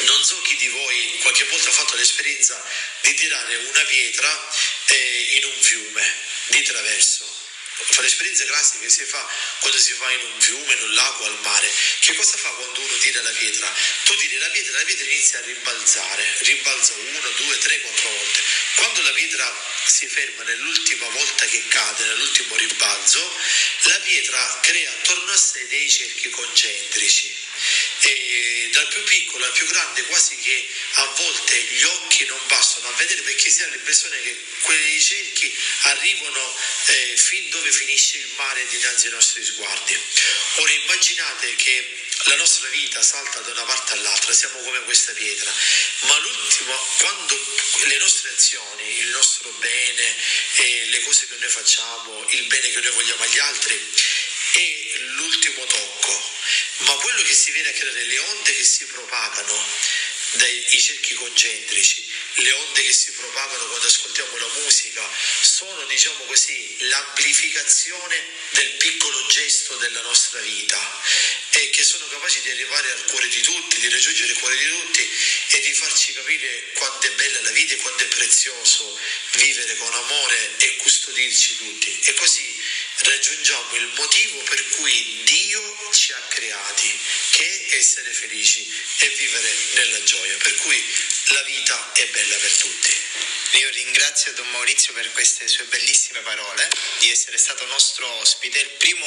Non 0.00 0.24
so 0.24 0.42
chi 0.42 0.56
di 0.56 0.66
voi 0.66 1.18
qualche 1.22 1.44
volta 1.44 1.68
ha 1.68 1.72
fatto 1.72 1.94
l'esperienza 1.94 2.60
di 3.02 3.14
tirare 3.14 3.54
una 3.54 3.84
pietra 3.84 4.50
eh, 4.86 5.26
in 5.36 5.44
un 5.44 5.62
fiume 5.62 6.14
di 6.48 6.62
traverso 6.64 7.44
fa 7.84 8.00
l'esperienza 8.00 8.44
classica 8.44 8.84
che 8.84 8.90
si 8.90 9.04
fa 9.04 9.28
quando 9.60 9.78
si 9.78 9.92
fa 9.92 10.10
in 10.12 10.20
un 10.32 10.40
fiume, 10.40 10.72
in 10.72 10.82
un 10.82 10.94
lago, 10.94 11.24
al 11.24 11.38
mare. 11.40 11.70
Che 12.00 12.14
cosa 12.14 12.36
fa 12.36 12.48
quando 12.50 12.80
uno 12.80 12.96
tira 12.98 13.20
la 13.22 13.30
pietra? 13.30 13.74
Tu 14.04 14.16
tiri 14.16 14.38
la 14.38 14.48
pietra, 14.48 14.78
la 14.78 14.84
pietra 14.84 15.04
inizia 15.04 15.38
a 15.38 15.42
rimbalzare, 15.42 16.34
rimbalza 16.38 16.94
uno, 16.94 17.30
due, 17.36 17.58
tre, 17.58 17.80
quattro 17.80 18.08
volte. 18.08 18.42
Quando 18.76 19.02
la 19.02 19.12
pietra 19.12 19.64
si 19.86 20.06
ferma 20.06 20.42
nell'ultima 20.44 21.08
volta 21.08 21.44
che 21.46 21.68
cade, 21.68 22.04
nell'ultimo 22.04 22.56
rimbalzo, 22.56 23.38
la 23.82 24.00
pietra 24.00 24.60
crea 24.62 24.90
attorno 24.90 25.32
a 25.32 25.36
sé 25.36 25.66
dei 25.68 25.90
cerchi 25.90 26.30
concentrici. 26.30 27.44
E 28.08 28.68
dal 28.72 28.88
più 28.88 29.02
piccolo 29.02 29.44
al 29.44 29.52
più 29.52 29.66
grande 29.66 30.04
quasi 30.04 30.36
che 30.36 30.68
a 30.94 31.06
volte 31.06 31.60
gli 31.60 31.82
occhi 31.82 32.24
non 32.26 32.40
bastano 32.46 32.88
a 32.88 32.92
vedere 32.92 33.22
perché 33.22 33.50
si 33.50 33.62
ha 33.62 33.66
l'impressione 33.68 34.22
che 34.22 34.36
quei 34.60 35.02
cerchi 35.02 35.52
arrivano 35.82 36.56
eh, 36.86 37.16
fin 37.16 37.48
dove 37.50 37.70
finisce 37.72 38.18
il 38.18 38.28
mare 38.36 38.66
dinanzi 38.68 39.06
ai 39.06 39.12
nostri 39.12 39.44
sguardi. 39.44 39.98
Ora 40.56 40.72
immaginate 40.72 41.54
che 41.56 42.04
la 42.24 42.36
nostra 42.36 42.68
vita 42.68 43.02
salta 43.02 43.40
da 43.40 43.52
una 43.52 43.64
parte 43.64 43.92
all'altra, 43.92 44.32
siamo 44.32 44.58
come 44.60 44.82
questa 44.84 45.12
pietra, 45.12 45.52
ma 46.02 46.18
l'ultimo, 46.18 46.76
quando 46.98 47.38
le 47.84 47.98
nostre 47.98 48.30
azioni, 48.30 48.98
il 48.98 49.08
nostro 49.08 49.50
bene, 49.58 50.16
eh, 50.56 50.86
le 50.86 51.02
cose 51.02 51.26
che 51.28 51.36
noi 51.38 51.48
facciamo, 51.48 52.26
il 52.30 52.46
bene 52.46 52.70
che 52.70 52.80
noi 52.80 52.92
vogliamo 52.92 53.22
agli 53.22 53.38
altri, 53.38 53.92
è 54.52 54.98
l'ultimo 55.14 55.64
tocco, 55.66 56.34
ma 56.78 56.92
quello 56.94 57.22
che 57.22 57.34
si 57.34 57.50
viene 57.52 57.68
a 57.68 57.72
creare, 57.72 58.04
le 58.04 58.18
onde 58.18 58.54
che 58.54 58.64
si 58.64 58.84
propagano 58.84 59.64
dai 60.32 60.80
cerchi 60.80 61.14
concentrici, 61.14 62.04
le 62.34 62.52
onde 62.52 62.82
che 62.82 62.92
si 62.92 63.10
propagano 63.12 63.66
quando 63.66 63.86
ascoltiamo 63.86 64.36
la 64.36 64.48
musica, 64.60 65.08
sono 65.40 65.84
diciamo 65.86 66.24
così 66.24 66.76
l'amplificazione 66.88 68.24
del 68.50 68.70
piccolo 68.72 69.26
gesto 69.26 69.76
della 69.76 70.02
nostra 70.02 70.40
vita 70.40 71.02
e 71.50 71.70
che 71.70 71.82
sono 71.82 72.06
capaci 72.08 72.40
di 72.42 72.50
arrivare 72.50 72.90
al 72.92 73.04
cuore 73.06 73.28
di 73.28 73.40
tutti, 73.40 73.80
di 73.80 73.88
raggiungere 73.88 74.32
il 74.32 74.38
cuore 74.38 74.56
di 74.56 74.68
tutti 74.68 75.08
e 75.50 75.60
di 75.60 75.72
farci 75.72 76.12
capire 76.12 76.72
quanto 76.74 77.06
è 77.06 77.10
bella 77.12 77.40
la 77.40 77.50
vita 77.50 77.74
e 77.74 77.78
quanto 77.78 78.04
è 78.04 78.08
prezioso 78.08 78.98
vivere 79.32 79.76
con 79.76 79.94
amore 79.94 80.56
e 80.58 80.76
custodirci 80.76 81.56
tutti. 81.56 81.98
E 82.04 82.14
così 82.14 82.62
raggiungiamo 82.96 83.76
il 83.76 83.92
motivo 83.94 84.38
per 84.40 84.68
cui 84.70 85.20
Dio 85.24 85.75
ci 85.96 86.12
ha 86.12 86.20
creati, 86.28 87.00
che 87.30 87.66
essere 87.70 88.12
felici 88.12 88.70
e 88.98 89.08
vivere 89.08 89.54
nella 89.72 90.02
gioia. 90.04 90.36
Per 90.36 90.54
cui 90.56 90.84
la 91.28 91.42
vita 91.42 91.92
è 91.94 92.06
bella 92.08 92.36
per 92.36 92.52
tutti. 92.52 92.94
Io 93.52 93.70
ringrazio 93.70 94.32
Don 94.34 94.50
Maurizio 94.50 94.92
per 94.92 95.10
queste 95.12 95.48
sue 95.48 95.64
bellissime 95.64 96.20
parole, 96.20 96.68
di 96.98 97.10
essere 97.10 97.38
stato 97.38 97.64
nostro 97.66 98.06
ospite, 98.20 98.58
il 98.58 98.70
primo 98.72 99.06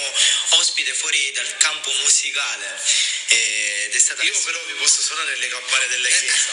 ospite 0.51 0.93
fuori 0.93 1.31
dal 1.33 1.57
campo 1.57 1.91
musicale. 2.01 2.81
Ed 3.27 3.93
è 3.93 3.99
stata 3.99 4.23
Io 4.23 4.39
però 4.41 4.59
vi 4.65 4.73
posso 4.73 5.01
suonare 5.01 5.35
le 5.37 5.47
campane 5.49 5.87
della 5.87 6.09
chiesa, 6.17 6.51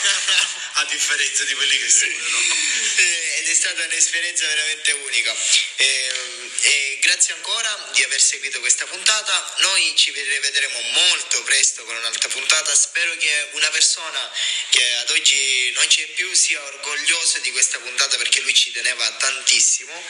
a 0.75 0.85
differenza 0.85 1.45
di 1.45 1.55
quelli 1.55 1.79
che 1.79 1.89
suonano. 1.89 2.39
Ed 3.39 3.49
è 3.49 3.55
stata 3.55 3.85
un'esperienza 3.85 4.47
veramente 4.47 4.93
unica. 4.93 5.35
E, 5.77 6.51
e 6.61 6.99
grazie 7.01 7.35
ancora 7.35 7.91
di 7.95 8.03
aver 8.03 8.21
seguito 8.21 8.61
questa 8.61 8.85
puntata. 8.87 9.55
Noi 9.61 9.95
ci 9.97 10.11
rivedremo 10.29 10.81
molto 10.81 11.43
presto 11.45 11.85
con 11.85 11.97
un'altra 11.97 12.29
puntata. 12.29 12.75
Spero 12.75 13.17
che 13.17 13.49
una 13.53 13.69
persona 13.71 14.31
che 14.71 14.95
ad 14.95 15.11
oggi 15.11 15.71
non 15.73 15.87
c'è 15.87 16.07
più 16.09 16.33
sia 16.35 16.63
orgogliosa 16.63 17.39
di 17.39 17.51
questa 17.53 17.79
puntata 17.79 18.17
perché 18.17 18.41
lui 18.41 18.55
ci 18.55 18.71
teneva 18.73 19.11
tantissimo. 19.13 20.05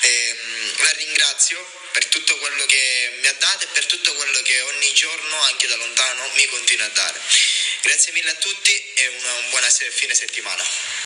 E, 0.00 0.38
la 0.78 0.90
ringrazio 0.92 1.64
per 1.92 2.06
tutto 2.06 2.36
quello 2.38 2.66
che 2.66 3.18
mi 3.20 3.26
ha 3.26 3.34
dato 3.34 3.64
e 3.64 3.68
per 3.68 3.86
tutto 3.86 4.14
quello 4.14 4.40
che 4.42 4.60
ogni 4.60 4.92
giorno, 4.92 5.40
anche 5.42 5.66
da 5.66 5.76
lontano, 5.76 6.30
mi 6.34 6.46
continua 6.46 6.86
a 6.86 6.90
dare. 6.90 7.20
Grazie 7.82 8.12
mille 8.12 8.30
a 8.30 8.34
tutti 8.34 8.92
e 8.94 9.06
una, 9.08 9.34
un 9.34 9.50
buona 9.50 9.68
fine 9.70 10.14
settimana. 10.14 10.64